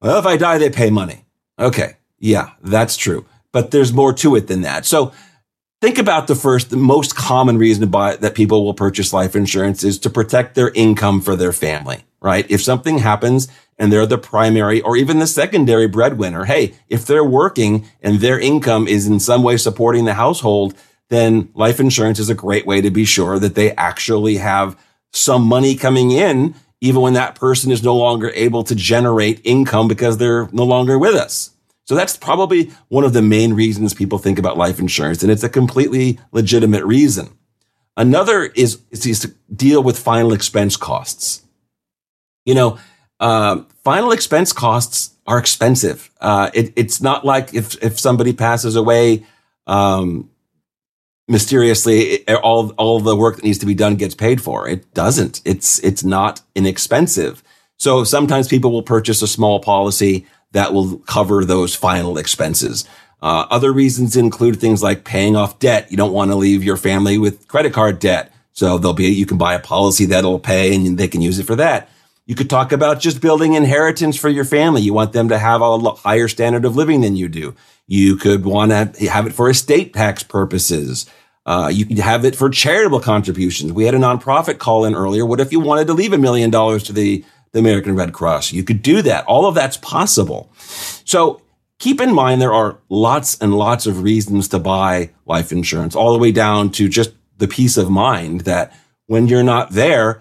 [0.00, 1.24] well, if I die they pay money.
[1.58, 1.96] Okay.
[2.18, 3.26] Yeah, that's true.
[3.52, 4.86] But there's more to it than that.
[4.86, 5.12] So
[5.84, 9.36] Think about the first, the most common reason to buy that people will purchase life
[9.36, 12.46] insurance is to protect their income for their family, right?
[12.48, 17.22] If something happens and they're the primary or even the secondary breadwinner, hey, if they're
[17.22, 20.72] working and their income is in some way supporting the household,
[21.14, 24.76] then life insurance is a great way to be sure that they actually have
[25.12, 29.88] some money coming in, even when that person is no longer able to generate income
[29.88, 31.50] because they're no longer with us.
[31.86, 35.44] So that's probably one of the main reasons people think about life insurance, and it's
[35.44, 37.30] a completely legitimate reason.
[37.96, 41.42] Another is, is to deal with final expense costs.
[42.44, 42.78] You know,
[43.20, 46.10] uh, final expense costs are expensive.
[46.20, 49.24] Uh, it, it's not like if if somebody passes away
[49.66, 50.30] um,
[51.28, 54.68] mysteriously, it, all all the work that needs to be done gets paid for.
[54.68, 55.40] It doesn't.
[55.44, 57.42] It's it's not inexpensive.
[57.76, 62.84] So sometimes people will purchase a small policy that will cover those final expenses.
[63.20, 65.90] Uh, other reasons include things like paying off debt.
[65.90, 68.32] You don't want to leave your family with credit card debt.
[68.52, 71.46] So there'll be, you can buy a policy that'll pay and they can use it
[71.46, 71.88] for that.
[72.26, 74.82] You could talk about just building inheritance for your family.
[74.82, 77.54] You want them to have a higher standard of living than you do.
[77.86, 81.06] You could want to have it for estate tax purposes.
[81.46, 83.72] Uh, you could have it for charitable contributions.
[83.72, 85.26] We had a nonprofit call in earlier.
[85.26, 88.52] What if you wanted to leave a million dollars to the the American Red Cross.
[88.52, 89.24] You could do that.
[89.26, 90.52] All of that's possible.
[90.58, 91.40] So
[91.78, 96.12] keep in mind there are lots and lots of reasons to buy life insurance, all
[96.12, 100.20] the way down to just the peace of mind that when you're not there,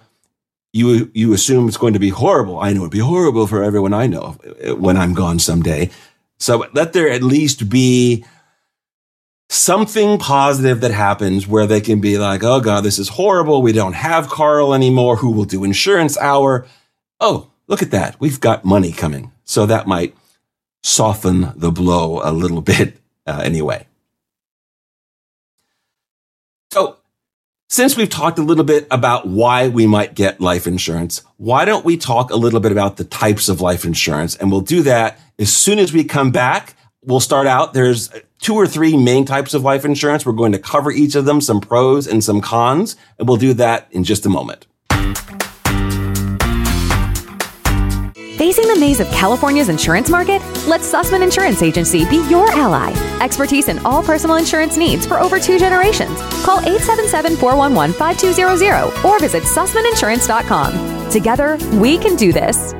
[0.71, 2.59] you you assume it's going to be horrible.
[2.59, 4.37] I know it'd be horrible for everyone I know
[4.77, 5.89] when I'm gone someday.
[6.43, 8.25] So let there at least be
[9.47, 13.61] something positive that happens where they can be like, oh God, this is horrible.
[13.61, 15.15] We don't have Karl anymore.
[15.15, 16.67] Who will do insurance hour?
[17.21, 18.19] Oh, look at that.
[18.19, 19.31] We've got money coming.
[19.45, 20.17] So that might
[20.81, 23.87] soften the blow a little bit uh, anyway.
[26.73, 26.97] So
[27.69, 31.85] since we've talked a little bit about why we might get life insurance, why don't
[31.85, 34.35] we talk a little bit about the types of life insurance?
[34.35, 36.75] And we'll do that as soon as we come back.
[37.05, 37.73] We'll start out.
[37.73, 40.25] There's two or three main types of life insurance.
[40.25, 43.53] We're going to cover each of them, some pros and some cons, and we'll do
[43.55, 44.67] that in just a moment.
[48.37, 50.41] Facing the maze of California's insurance market?
[50.67, 52.91] Let Susman Insurance Agency be your ally.
[53.21, 56.19] Expertise in all personal insurance needs for over two generations.
[56.43, 61.09] Call 877 411 5200 or visit SusmanInsurance.com.
[61.09, 62.73] Together, we can do this.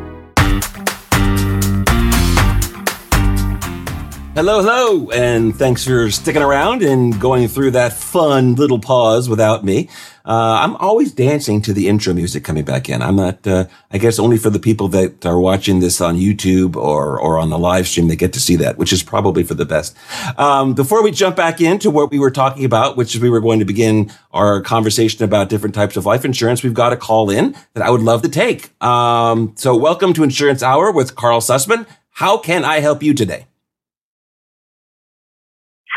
[4.36, 9.64] Hello, hello, and thanks for sticking around and going through that fun little pause without
[9.64, 9.90] me.
[10.26, 13.04] Uh, I'm always dancing to the intro music coming back in.
[13.04, 16.76] I'm not, uh, I guess only for the people that are watching this on YouTube
[16.76, 19.54] or, or on the live stream, they get to see that, which is probably for
[19.54, 19.96] the best.
[20.40, 23.40] Um, before we jump back into what we were talking about, which is we were
[23.40, 27.30] going to begin our conversation about different types of life insurance, we've got a call
[27.30, 28.72] in that I would love to take.
[28.84, 31.86] Um, so welcome to Insurance Hour with Karl Susman.
[32.14, 33.46] How can I help you today?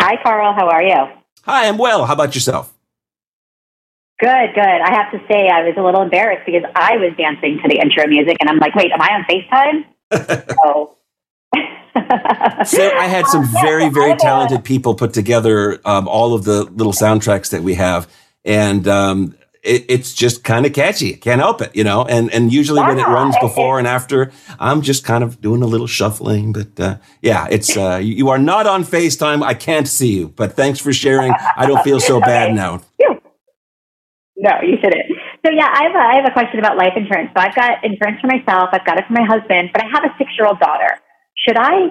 [0.07, 0.55] Hi, Karl.
[0.55, 1.09] How are you?
[1.43, 2.07] Hi, I'm well.
[2.07, 2.73] How about yourself?
[4.21, 4.63] Good, good.
[4.63, 7.81] I have to say, I was a little embarrassed because I was dancing to the
[7.81, 10.55] intro music, and I'm like, wait, am I on FaceTime?
[10.65, 10.95] oh.
[12.65, 16.93] so I had some very, very talented people put together um, all of the little
[16.93, 18.09] soundtracks that we have,
[18.45, 19.35] and um,
[19.67, 21.15] it, it's just kind of catchy.
[21.15, 22.05] Can't help it, you know.
[22.05, 25.63] And and usually yeah, when it runs before and after, I'm just kind of doing
[25.63, 26.53] a little shuffling.
[26.53, 29.43] But uh, yeah, it's uh, you, are not on Facetime.
[29.43, 31.33] I can't see you, but thanks for sharing.
[31.57, 32.83] I don't feel so bad now.
[34.37, 35.07] No, you shouldn't.
[35.45, 37.31] So yeah, I have a, I have a question about life insurance.
[37.37, 38.69] So I've got insurance for myself.
[38.73, 40.99] I've got it for my husband, but I have a six year old daughter.
[41.47, 41.89] Should I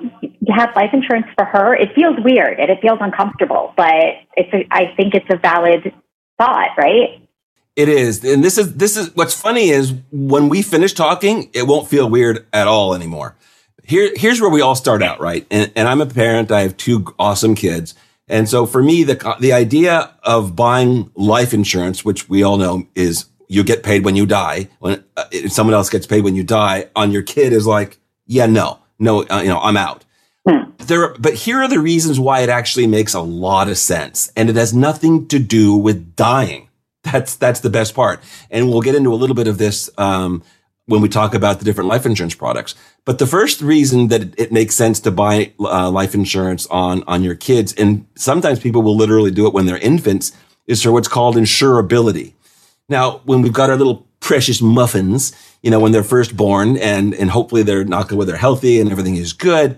[0.53, 1.75] have life insurance for her?
[1.75, 5.93] It feels weird and it feels uncomfortable, but it's a, I think it's a valid
[6.37, 7.24] thought, right?
[7.75, 8.23] It is.
[8.23, 12.09] And this is, this is what's funny is when we finish talking, it won't feel
[12.09, 13.35] weird at all anymore.
[13.83, 15.45] Here, here's where we all start out, right?
[15.51, 16.51] And, and I'm a parent.
[16.51, 17.93] I have two awesome kids.
[18.27, 22.87] And so for me, the, the idea of buying life insurance, which we all know
[22.95, 26.43] is you get paid when you die, when uh, someone else gets paid when you
[26.43, 30.03] die on your kid is like, yeah, no, no, uh, you know, I'm out.
[30.47, 30.71] Hmm.
[30.77, 34.31] There, but here are the reasons why it actually makes a lot of sense.
[34.35, 36.69] And it has nothing to do with dying.
[37.05, 40.41] That's that's the best part, and we'll get into a little bit of this um,
[40.87, 42.73] when we talk about the different life insurance products.
[43.05, 47.23] But the first reason that it, makes sense to buy uh, life insurance on on
[47.23, 50.31] your kids, and sometimes people will literally do it when they're infants,
[50.65, 52.33] is for what's called insurability.
[52.89, 57.13] Now, when we've got our little precious muffins, you know, when they're first born, and
[57.13, 59.77] and hopefully they're not good, they're healthy and everything is good.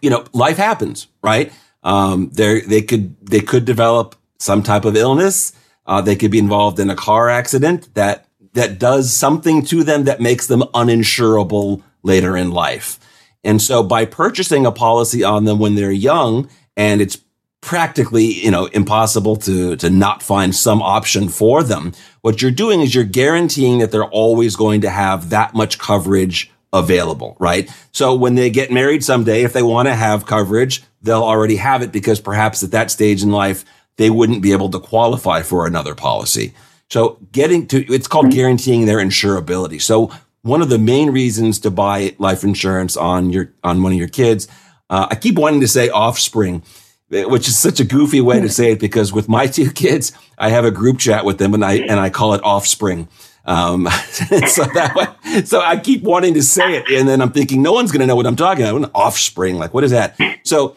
[0.00, 1.52] You know, life happens, right?
[1.84, 5.52] Um, they they could they could develop some type of illness
[5.86, 10.04] uh, they could be involved in a car accident that that does something to them
[10.04, 12.98] that makes them uninsurable later in life.
[13.44, 17.18] And so by purchasing a policy on them when they're young and it's
[17.60, 22.80] practically, you know, impossible to, to not find some option for them, what you're doing
[22.80, 27.70] is you're guaranteeing that they're always going to have that much coverage available, right?
[27.92, 31.82] So when they get married someday, if they want to have coverage, they'll already have
[31.82, 33.64] it because perhaps at that stage in life,
[33.96, 36.54] they wouldn't be able to qualify for another policy.
[36.88, 38.36] So getting to, it's called mm-hmm.
[38.36, 39.80] guaranteeing their insurability.
[39.80, 40.10] So
[40.42, 44.08] one of the main reasons to buy life insurance on your, on one of your
[44.08, 44.48] kids,
[44.90, 46.62] uh, I keep wanting to say offspring,
[47.08, 50.50] which is such a goofy way to say it because with my two kids, I
[50.50, 53.08] have a group chat with them and I, and I call it offspring.
[53.44, 53.88] Um,
[54.46, 56.90] so that way, so I keep wanting to say it.
[56.90, 58.76] And then I'm thinking, no one's going to know what I'm talking about.
[58.76, 59.56] An offspring.
[59.56, 60.18] Like, what is that?
[60.44, 60.76] So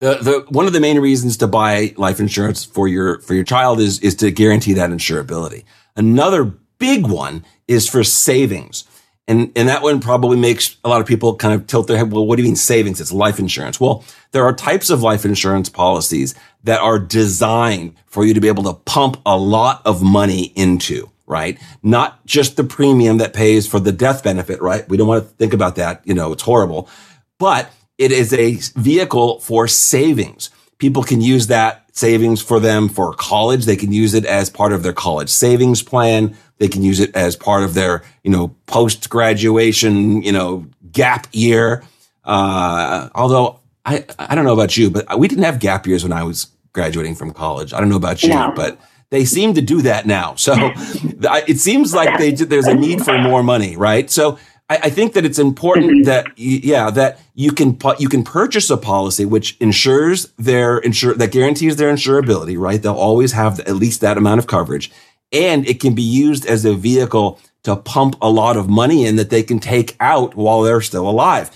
[0.00, 3.44] the, the, one of the main reasons to buy life insurance for your, for your
[3.44, 5.64] child is, is to guarantee that insurability.
[5.96, 6.44] Another
[6.78, 8.84] big one is for savings.
[9.26, 12.12] And, and that one probably makes a lot of people kind of tilt their head.
[12.12, 13.00] Well, what do you mean savings?
[13.00, 13.80] It's life insurance.
[13.80, 18.48] Well, there are types of life insurance policies that are designed for you to be
[18.48, 21.58] able to pump a lot of money into, right?
[21.82, 24.86] Not just the premium that pays for the death benefit, right?
[24.90, 26.02] We don't want to think about that.
[26.04, 26.90] You know, it's horrible,
[27.38, 30.50] but it is a vehicle for savings.
[30.78, 33.64] People can use that savings for them for college.
[33.64, 36.36] They can use it as part of their college savings plan.
[36.58, 41.26] They can use it as part of their, you know, post graduation, you know, gap
[41.32, 41.84] year.
[42.24, 46.12] Uh, although I, I don't know about you, but we didn't have gap years when
[46.12, 47.72] I was graduating from college.
[47.72, 48.52] I don't know about you, no.
[48.56, 48.78] but
[49.10, 50.34] they seem to do that now.
[50.34, 54.10] So it seems like they, there's a need for more money, right?
[54.10, 56.02] So I, I think that it's important mm-hmm.
[56.04, 61.32] that yeah that you can you can purchase a policy which ensures their insure that
[61.32, 62.82] guarantees their insurability, right?
[62.82, 64.90] They'll always have at least that amount of coverage,
[65.32, 69.16] and it can be used as a vehicle to pump a lot of money in
[69.16, 71.50] that they can take out while they're still alive.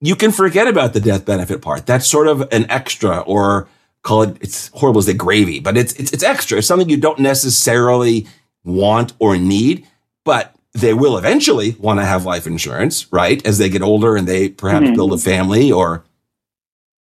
[0.00, 1.86] You can forget about the death benefit part.
[1.86, 3.68] That's sort of an extra or
[4.02, 6.58] call it, it's horrible as a gravy, but it's, it's, it's extra.
[6.58, 8.26] It's something you don't necessarily
[8.62, 9.86] want or need,
[10.24, 13.44] but they will eventually want to have life insurance, right?
[13.46, 14.94] As they get older and they perhaps mm-hmm.
[14.96, 16.04] build a family or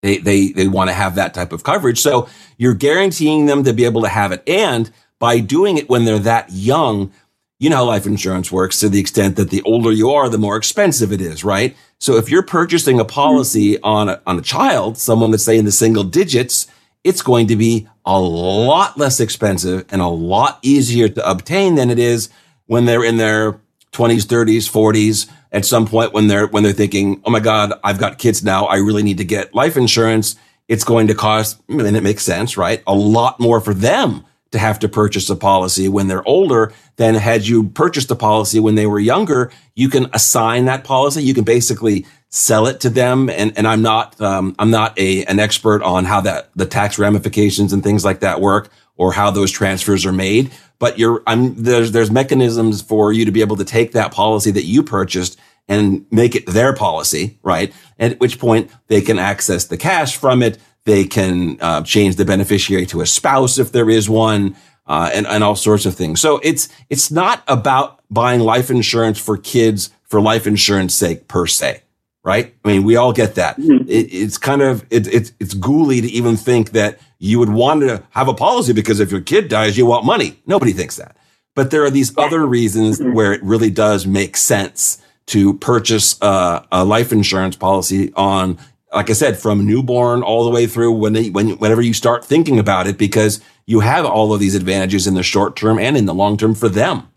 [0.01, 1.99] they, they, they want to have that type of coverage.
[1.99, 4.43] So you're guaranteeing them to be able to have it.
[4.45, 7.13] And by doing it when they're that young,
[7.59, 10.37] you know how life insurance works to the extent that the older you are, the
[10.37, 11.77] more expensive it is, right?
[11.99, 13.85] So if you're purchasing a policy mm-hmm.
[13.85, 16.67] on a, on a child, someone that's say in the single digits,
[17.03, 21.89] it's going to be a lot less expensive and a lot easier to obtain than
[21.89, 22.29] it is
[22.71, 23.59] when they're in their
[23.91, 25.29] 20s, 30s, 40s.
[25.51, 28.63] At some point when they're, when they're thinking, Oh my God, I've got kids now.
[28.63, 30.37] I really need to get life insurance.
[30.69, 32.81] It's going to cost, and it makes sense, right?
[32.87, 37.15] A lot more for them to have to purchase a policy when they're older than
[37.15, 39.51] had you purchased a policy when they were younger.
[39.75, 41.23] You can assign that policy.
[41.23, 43.29] You can basically sell it to them.
[43.29, 46.97] And, and I'm not, um, I'm not a, an expert on how that, the tax
[46.97, 50.51] ramifications and things like that work or how those transfers are made.
[50.81, 54.49] But you're, I'm, there's, there's mechanisms for you to be able to take that policy
[54.49, 57.71] that you purchased and make it their policy, right?
[57.99, 60.57] At which point they can access the cash from it.
[60.85, 64.55] They can uh, change the beneficiary to a spouse if there is one,
[64.87, 66.19] uh, and and all sorts of things.
[66.19, 71.45] So it's it's not about buying life insurance for kids for life insurance sake per
[71.45, 71.83] se
[72.23, 72.53] right?
[72.63, 73.57] I mean, we all get that.
[73.57, 73.89] Mm-hmm.
[73.89, 77.81] It, it's kind of it, it's it's ghouly to even think that you would want
[77.81, 80.39] to have a policy because if your kid dies, you want money.
[80.45, 81.15] Nobody thinks that.
[81.55, 82.25] But there are these yeah.
[82.25, 83.13] other reasons mm-hmm.
[83.13, 88.57] where it really does make sense to purchase a, a, life insurance policy on,
[88.93, 92.25] like I said, from newborn all the way through when they, when whenever you start
[92.25, 95.95] thinking about it, because you have all of these advantages in the short term and
[95.95, 97.07] in the long term for them.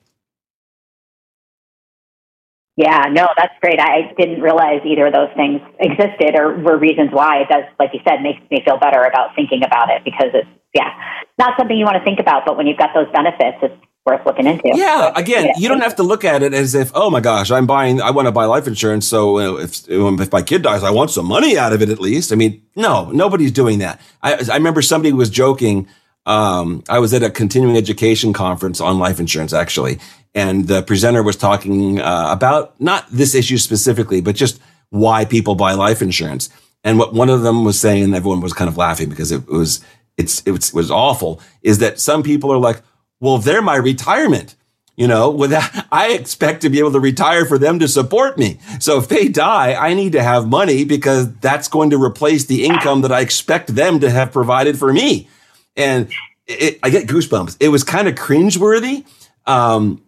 [2.77, 3.79] Yeah, no, that's great.
[3.79, 7.43] I didn't realize either of those things existed or were reasons why.
[7.43, 10.49] It does, like you said, makes me feel better about thinking about it because it's,
[10.75, 10.91] yeah,
[11.39, 14.27] not something you want to think about, but when you've got those benefits, it's worth
[14.27, 14.73] looking into.
[14.75, 15.53] Yeah, again, yeah.
[15.57, 18.11] you don't have to look at it as if, oh my gosh, I'm buying, I
[18.11, 19.07] want to buy life insurance.
[19.07, 22.33] So if, if my kid dies, I want some money out of it at least.
[22.33, 24.01] I mean, no, nobody's doing that.
[24.21, 25.87] I, I remember somebody was joking.
[26.27, 30.01] Um, I was at a continuing education conference on life insurance actually,
[30.35, 35.55] and the presenter was talking uh, about not this issue specifically, but just why people
[35.55, 36.49] buy life insurance.
[36.83, 39.49] And what one of them was saying, and everyone was kind of laughing because it
[39.49, 39.81] was
[40.17, 42.83] it's it was, it was awful, is that some people are like,
[43.21, 44.55] well, they're my retirement.
[44.97, 48.59] You know, without, I expect to be able to retire for them to support me.
[48.81, 52.65] So if they die, I need to have money because that's going to replace the
[52.65, 55.29] income that I expect them to have provided for me.
[55.77, 56.13] And
[56.47, 57.57] it, I get goosebumps.
[57.59, 59.05] It was kind of cringeworthy.
[59.47, 60.04] Um,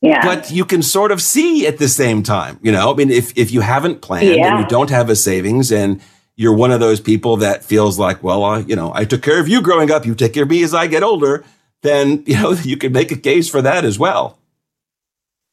[0.00, 0.24] yeah.
[0.24, 3.36] But you can sort of see at the same time, you know, I mean, if,
[3.36, 4.54] if you haven't planned yeah.
[4.54, 6.00] and you don't have a savings and
[6.36, 9.40] you're one of those people that feels like, well, I, you know, I took care
[9.40, 10.06] of you growing up.
[10.06, 11.44] You take care of me as I get older.
[11.82, 14.38] Then, you know, you can make a case for that as well.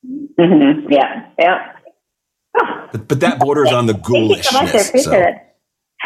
[0.06, 0.92] Mm-hmm.
[0.92, 1.28] Yeah.
[1.40, 1.72] Yeah.
[2.92, 5.04] But, but that borders on the ghoulishness.
[5.04, 5.36] So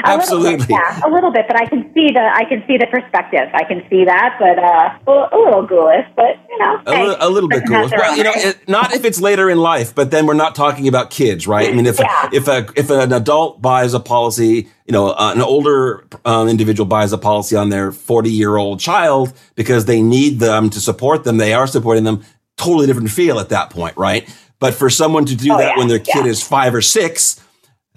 [0.01, 0.09] much.
[0.09, 0.45] I appreciate so.
[0.45, 0.49] it.
[0.49, 0.65] A Absolutely.
[0.65, 3.47] Bit, yeah, a little bit, but I can see the I can see the perspective.
[3.53, 7.29] I can see that, but uh, a little ghoulish, but you know, a, hey, a
[7.29, 7.91] little bit ghoulish.
[7.91, 10.87] Well, you know, it, not if it's later in life, but then we're not talking
[10.87, 11.69] about kids, right?
[11.69, 12.29] I mean, if yeah.
[12.31, 16.87] if a if an adult buys a policy, you know, uh, an older um, individual
[16.87, 21.23] buys a policy on their forty year old child because they need them to support
[21.23, 22.23] them, they are supporting them.
[22.57, 24.27] Totally different feel at that point, right?
[24.59, 26.31] But for someone to do oh, that yeah, when their kid yeah.
[26.31, 27.41] is five or six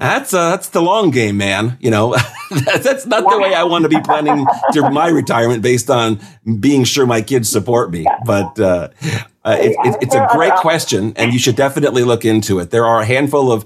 [0.03, 1.79] that's uh, that's the long game, man.
[1.81, 2.17] You know,
[2.51, 6.21] that's not the way I want to be planning to my retirement based on
[6.61, 8.07] being sure my kids support me.
[8.25, 8.89] But uh,
[9.45, 12.71] uh, it, it, it's a great question, and you should definitely look into it.
[12.71, 13.65] There are a handful of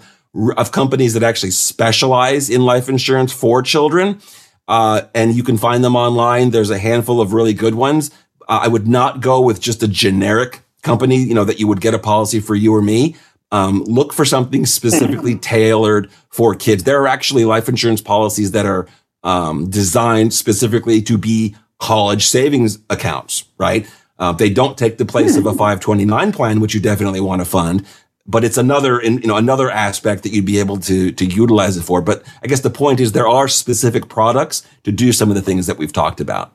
[0.56, 4.20] of companies that actually specialize in life insurance for children,
[4.68, 6.50] uh, and you can find them online.
[6.50, 8.10] There's a handful of really good ones.
[8.48, 11.80] Uh, I would not go with just a generic company, you know, that you would
[11.80, 13.16] get a policy for you or me.
[13.52, 16.84] Um, look for something specifically tailored for kids.
[16.84, 18.86] There are actually life insurance policies that are
[19.22, 23.86] um, designed specifically to be college savings accounts, right?
[24.18, 27.44] Uh, they don't take the place of a 529 plan, which you definitely want to
[27.44, 27.86] fund.
[28.26, 31.82] but it's another, you know, another aspect that you'd be able to, to utilize it
[31.82, 32.02] for.
[32.02, 35.42] But I guess the point is there are specific products to do some of the
[35.42, 36.52] things that we've talked about.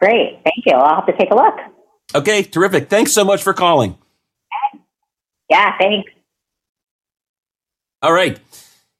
[0.00, 0.38] Great.
[0.44, 0.74] Thank you.
[0.76, 1.54] I'll have to take a look.
[2.14, 2.44] Okay.
[2.44, 2.88] Terrific.
[2.88, 3.98] Thanks so much for calling.
[5.48, 5.76] Yeah.
[5.78, 6.10] Thanks.
[8.02, 8.38] All right.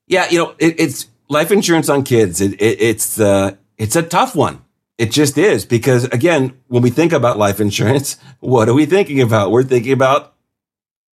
[0.06, 0.28] Yeah.
[0.30, 2.40] You know, it, it's life insurance on kids.
[2.40, 4.64] It, it, it's, uh, it's a tough one.
[4.96, 9.20] It just is because again, when we think about life insurance, what are we thinking
[9.20, 9.50] about?
[9.52, 10.34] We're thinking about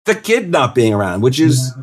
[0.05, 1.73] the kid not being around, which is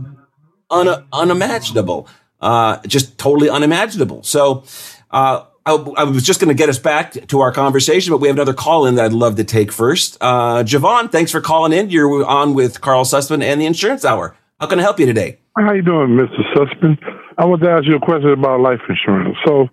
[0.71, 2.09] un- unimaginable,
[2.41, 4.23] uh, just totally unimaginable.
[4.23, 4.65] So,
[5.11, 8.29] uh, I, I, was just going to get us back to our conversation, but we
[8.29, 10.19] have another call in that I'd love to take first.
[10.21, 11.91] Uh, Javon, thanks for calling in.
[11.91, 14.37] You're on with Karl Susman and the Insurance Hour.
[14.61, 15.39] How can I help you today?
[15.57, 16.41] How you doing, Mr.
[16.55, 16.99] Susman?
[17.39, 19.37] I want to ask you a question about life insurance.
[19.47, 19.69] So,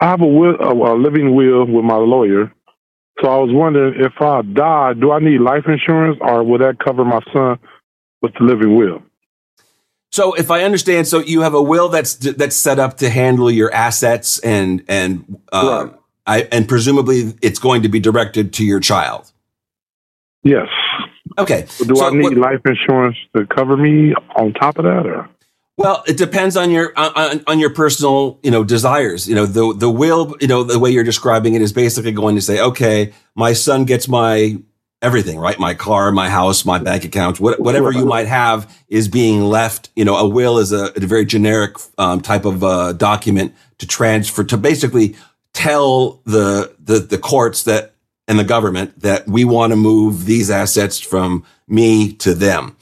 [0.00, 2.52] I have a, will, a, a living will with my lawyer.
[3.20, 6.78] So I was wondering if I die, do I need life insurance, or would that
[6.78, 7.58] cover my son
[8.22, 9.02] with the living will?
[10.10, 13.50] So, if I understand, so you have a will that's that's set up to handle
[13.50, 15.98] your assets and and uh, right.
[16.26, 19.32] I, and presumably it's going to be directed to your child.
[20.42, 20.68] Yes.
[21.36, 21.66] Okay.
[21.78, 25.28] Do so I need what, life insurance to cover me on top of that, or?
[25.76, 29.28] Well, it depends on your on, on your personal, you know, desires.
[29.28, 32.34] You know, the the will, you know, the way you're describing it is basically going
[32.34, 34.58] to say, okay, my son gets my
[35.00, 35.58] everything, right?
[35.58, 39.90] My car, my house, my bank account, what, whatever you might have is being left.
[39.94, 43.86] You know, a will is a, a very generic um, type of uh, document to
[43.86, 45.16] transfer to basically
[45.54, 47.94] tell the, the the courts that
[48.26, 52.76] and the government that we want to move these assets from me to them.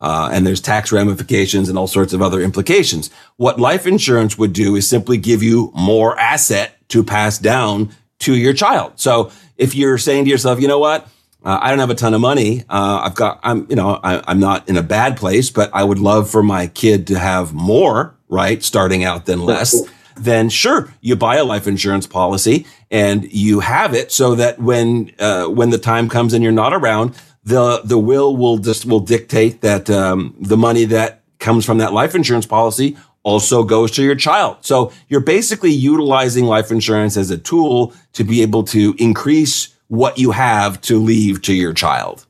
[0.00, 3.10] Uh, and there's tax ramifications and all sorts of other implications.
[3.36, 8.34] What life insurance would do is simply give you more asset to pass down to
[8.36, 8.92] your child.
[8.96, 11.08] So if you're saying to yourself, you know what?
[11.44, 12.64] Uh, I don't have a ton of money.
[12.68, 15.84] Uh, I've got, I'm, you know, I, I'm not in a bad place, but I
[15.84, 18.62] would love for my kid to have more, right?
[18.62, 19.80] Starting out than less.
[20.16, 25.10] Then sure, you buy a life insurance policy and you have it so that when,
[25.18, 29.00] uh, when the time comes and you're not around, the the will will just will
[29.00, 34.02] dictate that um, the money that comes from that life insurance policy also goes to
[34.02, 34.58] your child.
[34.60, 40.16] So you're basically utilizing life insurance as a tool to be able to increase what
[40.16, 42.24] you have to leave to your child.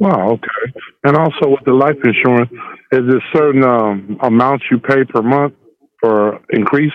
[0.00, 0.30] Wow.
[0.30, 0.72] Okay.
[1.04, 2.50] And also with the life insurance,
[2.90, 5.54] is there certain um, amounts you pay per month
[6.00, 6.92] for increase?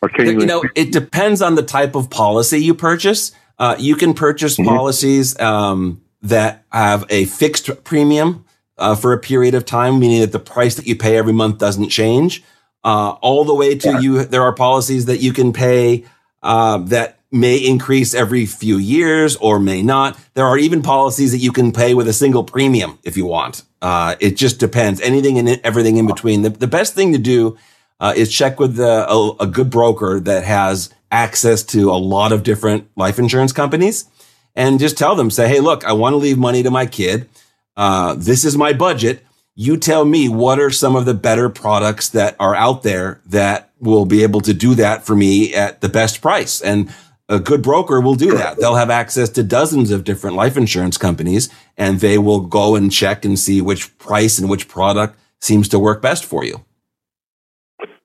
[0.00, 3.32] Or can you, you know, it depends on the type of policy you purchase.
[3.58, 4.68] Uh, you can purchase mm-hmm.
[4.68, 8.44] policies um, that have a fixed premium
[8.78, 11.58] uh, for a period of time, meaning that the price that you pay every month
[11.58, 12.44] doesn't change.
[12.84, 13.98] Uh, all the way to yeah.
[13.98, 16.04] you, there are policies that you can pay
[16.44, 20.16] uh, that may increase every few years or may not.
[20.34, 23.64] There are even policies that you can pay with a single premium if you want.
[23.82, 25.00] Uh, it just depends.
[25.00, 26.42] Anything and everything in between.
[26.42, 27.58] The, the best thing to do
[27.98, 32.32] uh, is check with a, a, a good broker that has access to a lot
[32.32, 34.08] of different life insurance companies
[34.54, 37.28] and just tell them, say, Hey, look, I want to leave money to my kid.
[37.76, 39.24] Uh, this is my budget.
[39.56, 43.70] You tell me what are some of the better products that are out there that
[43.80, 46.60] will be able to do that for me at the best price.
[46.60, 46.92] And
[47.28, 48.58] a good broker will do that.
[48.58, 52.92] They'll have access to dozens of different life insurance companies and they will go and
[52.92, 56.64] check and see which price and which product seems to work best for you.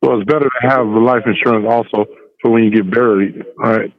[0.01, 2.05] Well, it's better to have life insurance also
[2.41, 3.93] for when you get buried, right?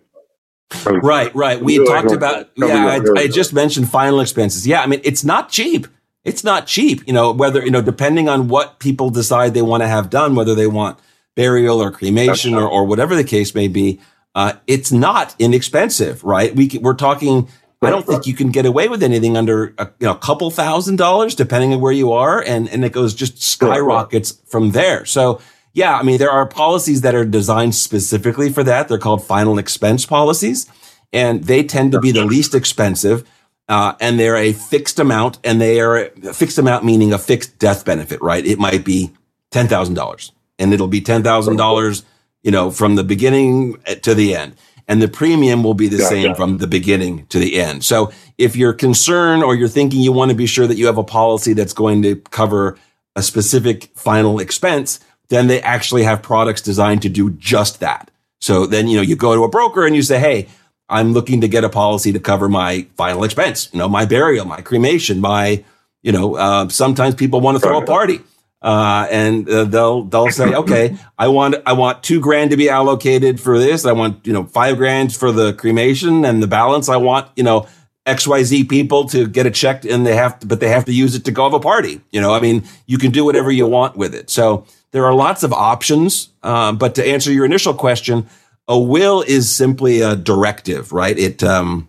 [0.86, 1.60] Right, right.
[1.60, 4.66] We talked about, yeah, I, I, just mentioned final expenses.
[4.66, 5.88] Yeah, I mean, it's not cheap.
[6.22, 9.82] It's not cheap, you know, whether, you know, depending on what people decide they want
[9.82, 10.98] to have done, whether they want
[11.34, 14.00] burial or cremation or, or whatever the case may be,
[14.34, 16.54] uh, it's not inexpensive, right?
[16.54, 17.48] We, we're talking,
[17.82, 20.96] I don't think you can get away with anything under a you know, couple thousand
[20.96, 22.42] dollars, depending on where you are.
[22.42, 25.04] And, and it goes just skyrockets from there.
[25.04, 25.40] So,
[25.72, 28.88] yeah, I mean, there are policies that are designed specifically for that.
[28.88, 30.66] They're called final expense policies,
[31.12, 33.28] and they tend to be the least expensive.
[33.68, 37.56] Uh, and they're a fixed amount, and they are a fixed amount meaning a fixed
[37.60, 38.44] death benefit, right?
[38.44, 39.12] It might be
[39.52, 42.04] ten thousand dollars, and it'll be ten thousand dollars,
[42.42, 44.56] you know, from the beginning to the end,
[44.88, 47.84] and the premium will be the same from the beginning to the end.
[47.84, 50.98] So, if you're concerned or you're thinking you want to be sure that you have
[50.98, 52.78] a policy that's going to cover
[53.16, 58.10] a specific final expense, then they actually have products designed to do just that.
[58.40, 60.48] So then, you know, you go to a broker and you say, Hey,
[60.88, 64.44] I'm looking to get a policy to cover my final expense, you know, my burial,
[64.44, 65.64] my cremation, my,
[66.02, 68.20] you know, uh, sometimes people want to throw a party.
[68.62, 72.68] Uh, and uh, they'll they'll say, okay, I want I want two grand to be
[72.68, 73.86] allocated for this.
[73.86, 77.42] I want you know five grand for the cremation, and the balance I want you
[77.42, 77.66] know
[78.06, 81.14] XYZ people to get a check and they have to, but they have to use
[81.14, 82.00] it to go have a party.
[82.10, 84.30] You know, I mean, you can do whatever you want with it.
[84.30, 86.30] So there are lots of options.
[86.42, 88.26] Um, but to answer your initial question,
[88.66, 91.18] a will is simply a directive, right?
[91.18, 91.88] It, um,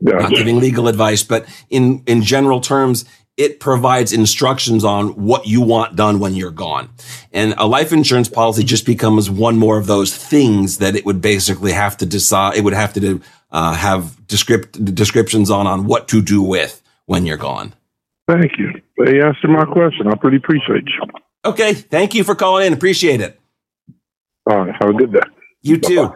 [0.00, 0.14] yeah.
[0.14, 3.04] not giving legal advice, but in, in general terms,
[3.36, 6.88] it provides instructions on what you want done when you're gone.
[7.32, 11.20] And a life insurance policy just becomes one more of those things that it would
[11.20, 12.56] basically have to decide.
[12.56, 13.20] It would have to
[13.50, 17.74] uh, have descript, descriptions on, on what to do with when you're gone.
[18.26, 18.80] Thank you.
[18.98, 20.08] They answered my question.
[20.08, 21.02] I pretty appreciate you.
[21.44, 21.74] Okay.
[21.74, 22.72] Thank you for calling in.
[22.72, 23.38] Appreciate it.
[24.50, 24.74] All right.
[24.80, 25.20] Have a good day.
[25.62, 26.14] You too.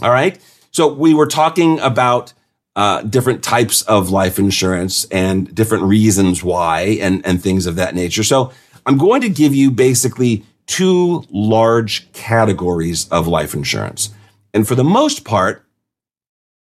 [0.00, 0.38] All right.
[0.70, 2.32] So we were talking about
[2.76, 7.94] uh, different types of life insurance and different reasons why and, and things of that
[7.94, 8.22] nature.
[8.22, 8.52] So
[8.86, 14.10] I'm going to give you basically two large categories of life insurance.
[14.54, 15.64] And for the most part,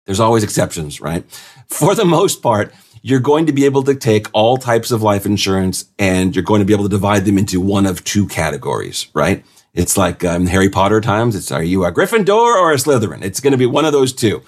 [0.06, 1.24] there's always exceptions, right?
[1.68, 5.26] For the most part, you're going to be able to take all types of life
[5.26, 9.08] insurance and you're going to be able to divide them into one of two categories,
[9.14, 9.44] right?
[9.74, 11.36] It's like um, Harry Potter times.
[11.36, 13.24] It's are you a Gryffindor or a Slytherin?
[13.24, 14.44] It's going to be one of those two.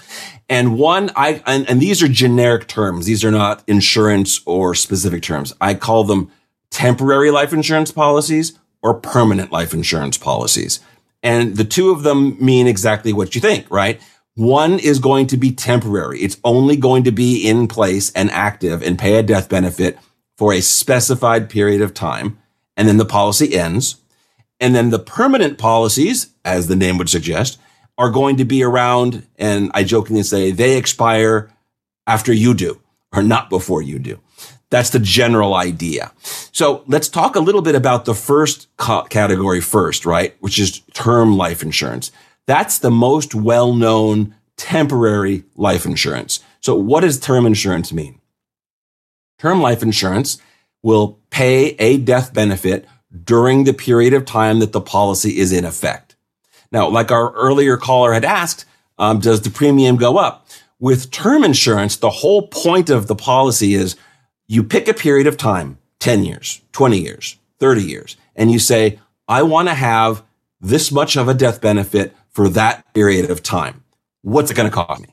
[0.50, 3.06] And one, I and, and these are generic terms.
[3.06, 5.54] These are not insurance or specific terms.
[5.62, 6.30] I call them
[6.72, 10.82] temporary life insurance policies or permanent life insurance policies.
[11.24, 14.02] And the two of them mean exactly what you think, right?
[14.36, 16.20] One is going to be temporary.
[16.20, 19.98] It's only going to be in place and active and pay a death benefit
[20.38, 22.40] for a specified period of time.
[22.76, 23.96] And then the policy ends.
[24.60, 27.60] And then the permanent policies, as the name would suggest,
[27.98, 29.26] are going to be around.
[29.38, 31.52] And I jokingly say they expire
[32.08, 32.82] after you do
[33.14, 34.20] or not before you do.
[34.74, 36.12] That's the general idea.
[36.52, 40.36] So let's talk a little bit about the first category first, right?
[40.40, 42.12] Which is term life insurance.
[42.48, 46.40] That's the most well-known temporary life insurance.
[46.60, 48.20] So what does term insurance mean?
[49.38, 50.40] Term life insurance
[50.82, 52.88] will pay a death benefit
[53.24, 56.16] during the period of time that the policy is in effect.
[56.72, 58.66] Now, like our earlier caller had asked,
[58.98, 60.48] um, does the premium go up?
[60.80, 63.96] With term insurance, the whole point of the policy is
[64.54, 69.00] you pick a period of time, 10 years, 20 years, 30 years, and you say,
[69.28, 70.24] I want to have
[70.62, 73.84] this much of a death benefit for that period of time.
[74.22, 75.10] What's it going to cost me?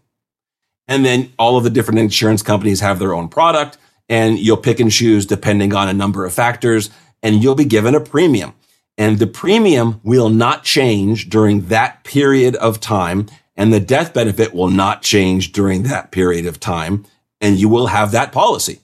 [0.88, 3.78] And then all of the different insurance companies have their own product
[4.08, 6.90] and you'll pick and choose depending on a number of factors
[7.22, 8.52] and you'll be given a premium.
[8.98, 13.26] And the premium will not change during that period of time
[13.56, 17.06] and the death benefit will not change during that period of time.
[17.40, 18.80] And you will have that policy.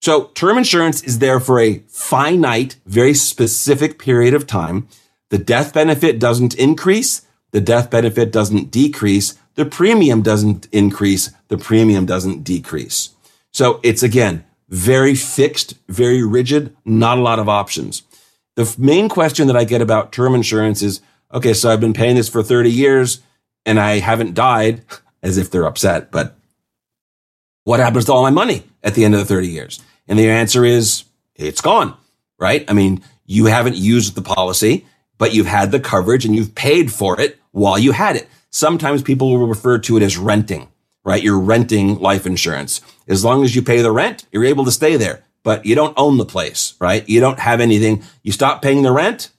[0.00, 4.88] So term insurance is there for a finite, very specific period of time.
[5.28, 7.22] The death benefit doesn't increase.
[7.52, 9.34] The death benefit doesn't decrease.
[9.56, 11.30] The premium doesn't increase.
[11.48, 13.10] The premium doesn't decrease.
[13.52, 18.02] So it's again, very fixed, very rigid, not a lot of options.
[18.56, 22.16] The main question that I get about term insurance is, okay, so I've been paying
[22.16, 23.20] this for 30 years
[23.66, 24.82] and I haven't died
[25.22, 26.36] as if they're upset, but
[27.64, 29.80] what happens to all my money at the end of the 30 years?
[30.10, 31.04] And the answer is
[31.36, 31.96] it's gone,
[32.36, 32.68] right?
[32.68, 34.84] I mean, you haven't used the policy,
[35.18, 38.28] but you've had the coverage and you've paid for it while you had it.
[38.50, 40.68] Sometimes people will refer to it as renting,
[41.04, 41.22] right?
[41.22, 42.80] You're renting life insurance.
[43.06, 45.94] As long as you pay the rent, you're able to stay there, but you don't
[45.96, 47.08] own the place, right?
[47.08, 48.02] You don't have anything.
[48.24, 49.30] You stop paying the rent,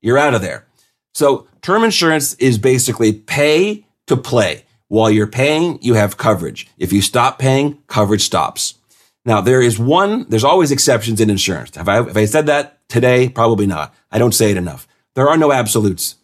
[0.00, 0.66] you're out of there.
[1.14, 4.66] So term insurance is basically pay to play.
[4.86, 6.68] While you're paying, you have coverage.
[6.78, 8.74] If you stop paying, coverage stops.
[9.24, 11.76] Now, there is one, there's always exceptions in insurance.
[11.76, 13.28] Have I, I said that today?
[13.28, 13.94] Probably not.
[14.10, 14.86] I don't say it enough.
[15.14, 16.16] There are no absolutes.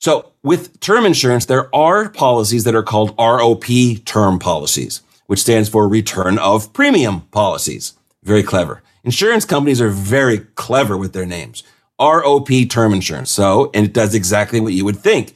[0.00, 5.68] So with term insurance, there are policies that are called ROP term policies, which stands
[5.68, 7.94] for return of premium policies.
[8.22, 8.82] Very clever.
[9.04, 11.62] Insurance companies are very clever with their names.
[11.98, 13.30] ROP term insurance.
[13.30, 15.34] So, and it does exactly what you would think.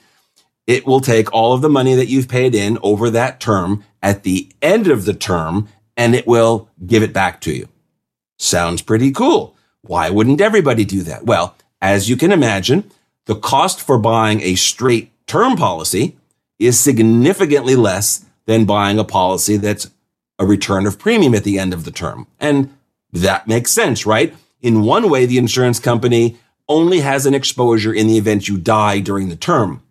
[0.66, 4.22] it will take all of the money that you've paid in over that term at
[4.22, 7.68] the end of the term and it will give it back to you.
[8.38, 9.56] Sounds pretty cool.
[9.82, 11.24] Why wouldn't everybody do that?
[11.24, 12.90] Well, as you can imagine,
[13.26, 16.16] the cost for buying a straight term policy
[16.58, 19.90] is significantly less than buying a policy that's
[20.38, 22.26] a return of premium at the end of the term.
[22.40, 22.76] And
[23.12, 24.34] that makes sense, right?
[24.60, 26.36] In one way, the insurance company
[26.68, 29.82] only has an exposure in the event you die during the term.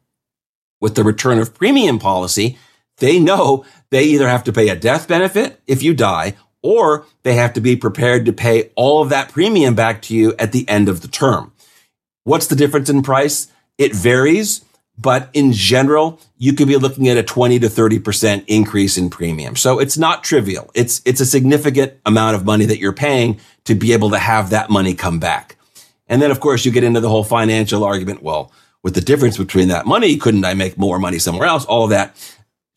[0.80, 2.58] With the return of premium policy,
[3.02, 7.34] they know they either have to pay a death benefit if you die, or they
[7.34, 10.68] have to be prepared to pay all of that premium back to you at the
[10.70, 11.52] end of the term.
[12.24, 13.47] What's the difference in price?
[13.78, 14.64] It varies,
[14.97, 19.56] but in general, you could be looking at a 20 to 30% increase in premium.
[19.56, 20.70] So it's not trivial.
[20.76, 24.52] It's, it's a significant amount of money that you're paying to be able to have
[24.52, 25.58] that money come back.
[26.08, 28.22] And then, of course, you get into the whole financial argument.
[28.22, 28.52] Well,
[28.84, 31.66] with the difference between that money, couldn't I make more money somewhere else?
[31.66, 32.16] All that.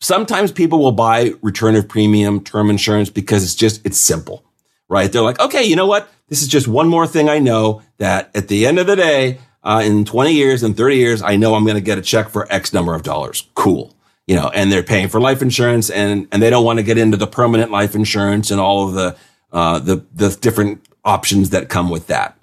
[0.01, 4.43] Sometimes people will buy return of premium term insurance because it's just, it's simple,
[4.89, 5.11] right?
[5.11, 6.09] They're like, okay, you know what?
[6.27, 9.39] This is just one more thing I know that at the end of the day,
[9.63, 12.29] uh, in 20 years and 30 years, I know I'm going to get a check
[12.29, 13.49] for X number of dollars.
[13.55, 13.95] Cool.
[14.27, 16.97] You know, and they're paying for life insurance and, and they don't want to get
[16.97, 19.15] into the permanent life insurance and all of the,
[19.51, 22.37] uh, the, the different options that come with that.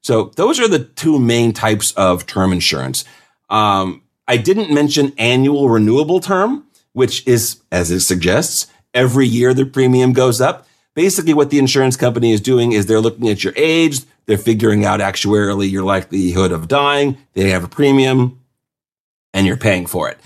[0.00, 3.04] So those are the two main types of term insurance.
[3.50, 9.66] Um, I didn't mention annual renewable term, which is, as it suggests, every year the
[9.66, 10.66] premium goes up.
[10.94, 14.84] Basically, what the insurance company is doing is they're looking at your age, they're figuring
[14.84, 17.18] out actuarially your likelihood of dying.
[17.34, 18.40] They have a premium
[19.34, 20.18] and you're paying for it.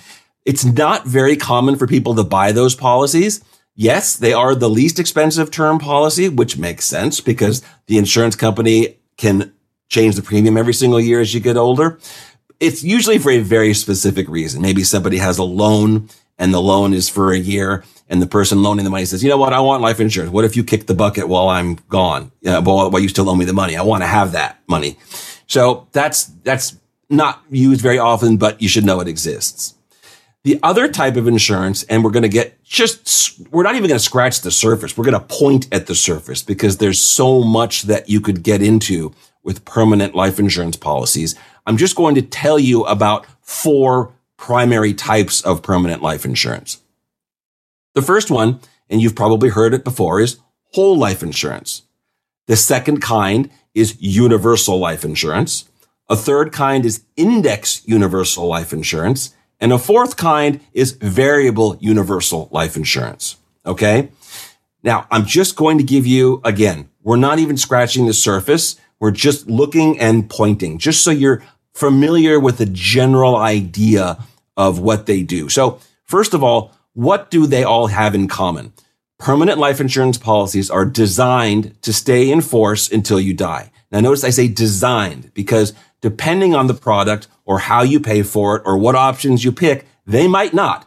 [0.45, 3.43] It's not very common for people to buy those policies.
[3.75, 8.97] Yes, they are the least expensive term policy, which makes sense because the insurance company
[9.17, 9.53] can
[9.89, 11.99] change the premium every single year as you get older.
[12.61, 14.61] It's usually for a very specific reason.
[14.61, 16.09] Maybe somebody has a loan
[16.39, 19.29] and the loan is for a year and the person loaning the money says, you
[19.29, 19.53] know what?
[19.53, 20.33] I want life insurance.
[20.33, 22.33] What if you kick the bucket while I'm gone?
[22.41, 23.77] Yeah, while, while you still owe me the money.
[23.77, 24.97] I want to have that money.
[25.47, 26.77] So that's, that's
[27.11, 29.75] not used very often, but you should know it exists.
[30.45, 33.99] The other type of insurance, and we're going to get just, we're not even going
[33.99, 34.97] to scratch the surface.
[34.97, 38.63] We're going to point at the surface because there's so much that you could get
[38.63, 39.13] into
[39.43, 41.35] with permanent life insurance policies.
[41.67, 46.81] I'm just going to tell you about four primary types of permanent life insurance.
[47.95, 50.39] The first one, and you've probably heard it before, is
[50.73, 51.83] whole life insurance.
[52.47, 55.69] The second kind is universal life insurance.
[56.09, 59.35] A third kind is index universal life insurance.
[59.61, 63.37] And a fourth kind is variable universal life insurance.
[63.67, 64.09] Okay.
[64.83, 68.77] Now I'm just going to give you again, we're not even scratching the surface.
[69.01, 71.43] We're just looking and pointing just so you're
[71.79, 74.19] familiar with the general idea
[74.57, 75.49] of what they do.
[75.49, 78.73] So first of all, what do they all have in common?
[79.19, 83.71] Permanent life insurance policies are designed to stay in force until you die.
[83.93, 88.57] Now notice I say designed because depending on the product or how you pay for
[88.57, 90.85] it or what options you pick, they might not,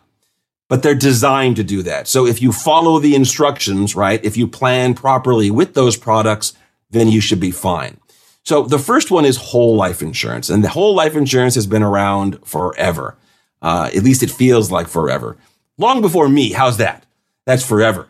[0.67, 2.09] but they're designed to do that.
[2.09, 4.23] So if you follow the instructions, right?
[4.25, 6.53] If you plan properly with those products,
[6.89, 8.00] then you should be fine.
[8.43, 11.83] So the first one is whole life insurance and the whole life insurance has been
[11.83, 13.17] around forever.
[13.61, 15.37] Uh, at least it feels like forever.
[15.77, 16.51] Long before me.
[16.51, 17.05] How's that?
[17.45, 18.07] That's forever.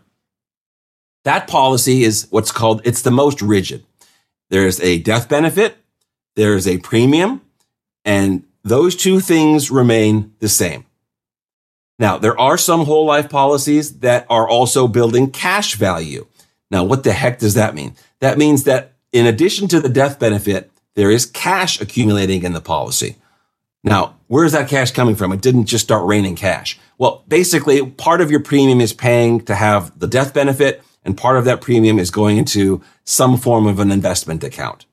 [1.24, 3.86] That policy is what's called, it's the most rigid.
[4.50, 5.78] There's a death benefit.
[6.36, 7.42] There's a premium
[8.06, 10.86] and those two things remain the same.
[12.00, 16.26] Now, there are some whole life policies that are also building cash value.
[16.72, 17.96] Now, what the heck does that mean?
[18.20, 22.62] That means that in addition to the death benefit, there is cash accumulating in the
[22.62, 23.16] policy.
[23.84, 25.32] Now, where's that cash coming from?
[25.32, 26.80] It didn't just start raining cash.
[26.98, 31.38] Well, basically, part of your premium is paying to have the death benefit, and part
[31.38, 34.86] of that premium is going into some form of an investment account.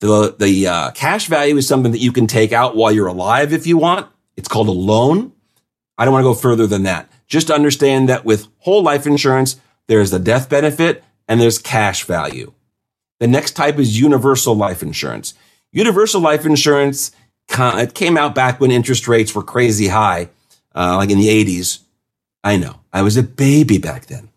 [0.00, 3.52] The, the uh, cash value is something that you can take out while you're alive
[3.52, 4.06] if you want.
[4.36, 5.32] It's called a loan.
[5.96, 7.10] I don't want to go further than that.
[7.26, 12.52] Just understand that with whole life insurance, there's a death benefit and there's cash value.
[13.20, 15.34] The next type is universal life insurance.
[15.72, 17.12] Universal life insurance
[17.48, 20.30] it came out back when interest rates were crazy high,
[20.74, 21.80] uh, like in the 80s.
[22.42, 22.80] I know.
[22.92, 24.28] I was a baby back then.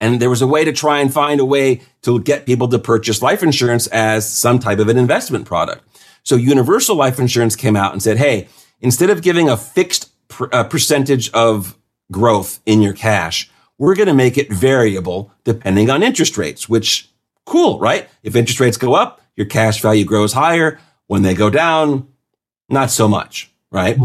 [0.00, 2.78] And there was a way to try and find a way to get people to
[2.78, 5.84] purchase life insurance as some type of an investment product.
[6.22, 8.48] So universal life insurance came out and said, Hey,
[8.80, 11.76] instead of giving a fixed pr- uh, percentage of
[12.12, 17.07] growth in your cash, we're going to make it variable depending on interest rates, which
[17.48, 18.08] cool, right?
[18.22, 20.78] If interest rates go up, your cash value grows higher.
[21.06, 22.08] When they go down,
[22.68, 23.96] not so much, right?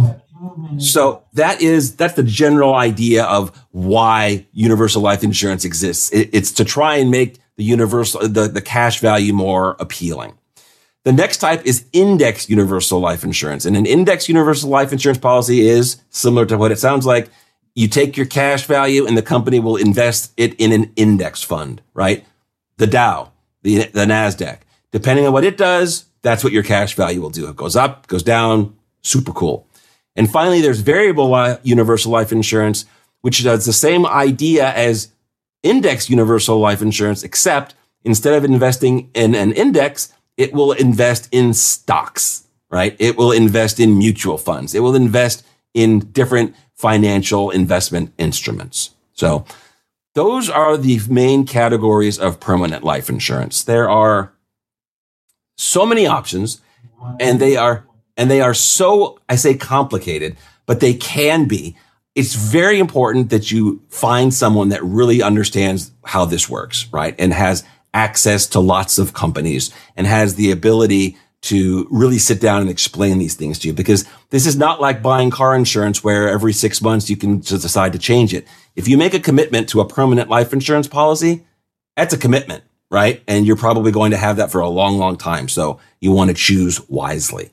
[0.77, 6.11] So that is that's the general idea of why universal life insurance exists.
[6.11, 10.37] It, it's to try and make the universal the, the cash value more appealing.
[11.03, 13.65] The next type is index universal life insurance.
[13.65, 17.29] And an index universal life insurance policy is similar to what it sounds like.
[17.75, 21.81] You take your cash value and the company will invest it in an index fund,
[21.93, 22.25] right?
[22.77, 23.32] The Dow,
[23.63, 24.59] the, the NASDAQ.
[24.91, 27.49] Depending on what it does, that's what your cash value will do.
[27.49, 29.67] It goes up, goes down, super cool.
[30.15, 32.85] And finally, there's variable universal life insurance,
[33.21, 35.11] which does the same idea as
[35.63, 41.53] index universal life insurance, except instead of investing in an index, it will invest in
[41.53, 42.95] stocks, right?
[42.99, 44.75] It will invest in mutual funds.
[44.75, 48.91] It will invest in different financial investment instruments.
[49.13, 49.45] So
[50.15, 53.63] those are the main categories of permanent life insurance.
[53.63, 54.33] There are
[55.57, 56.61] so many options
[57.19, 57.85] and they are,
[58.15, 61.75] and they are so, I say complicated, but they can be.
[62.15, 67.15] It's very important that you find someone that really understands how this works, right?
[67.17, 72.61] And has access to lots of companies and has the ability to really sit down
[72.61, 76.29] and explain these things to you because this is not like buying car insurance where
[76.29, 78.47] every six months you can just decide to change it.
[78.77, 81.45] If you make a commitment to a permanent life insurance policy,
[81.97, 83.21] that's a commitment, right?
[83.27, 85.49] And you're probably going to have that for a long, long time.
[85.49, 87.51] So you want to choose wisely.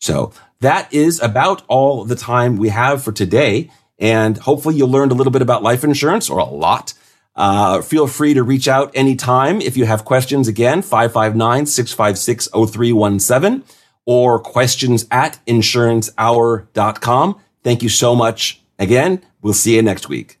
[0.00, 3.68] So that is about all the time we have for today.
[3.98, 6.94] And hopefully you learned a little bit about life insurance or a lot.
[7.36, 10.46] Uh, feel free to reach out anytime if you have questions.
[10.48, 13.62] Again, 559-656-0317
[14.06, 17.40] or questions at insurancehour.com.
[17.62, 18.60] Thank you so much.
[18.78, 20.38] Again, we'll see you next week.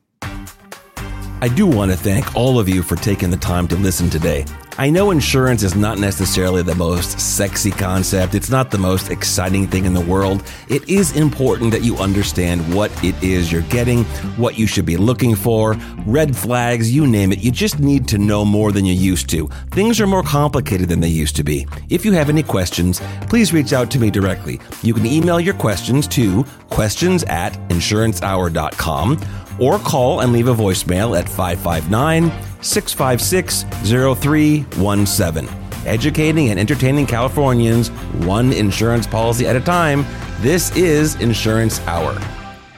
[1.40, 4.44] I do want to thank all of you for taking the time to listen today.
[4.76, 8.34] I know insurance is not necessarily the most sexy concept.
[8.34, 10.42] It's not the most exciting thing in the world.
[10.68, 14.02] It is important that you understand what it is you're getting,
[14.34, 15.74] what you should be looking for,
[16.06, 17.38] red flags, you name it.
[17.38, 19.46] You just need to know more than you used to.
[19.70, 21.68] Things are more complicated than they used to be.
[21.88, 24.60] If you have any questions, please reach out to me directly.
[24.82, 29.24] You can email your questions to questions at insurancehour.com
[29.60, 35.48] or call and leave a voicemail at 559 656 0317.
[35.86, 37.88] Educating and entertaining Californians
[38.24, 40.04] one insurance policy at a time.
[40.40, 42.18] This is Insurance Hour.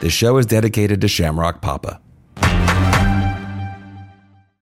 [0.01, 2.01] The show is dedicated to Shamrock Papa.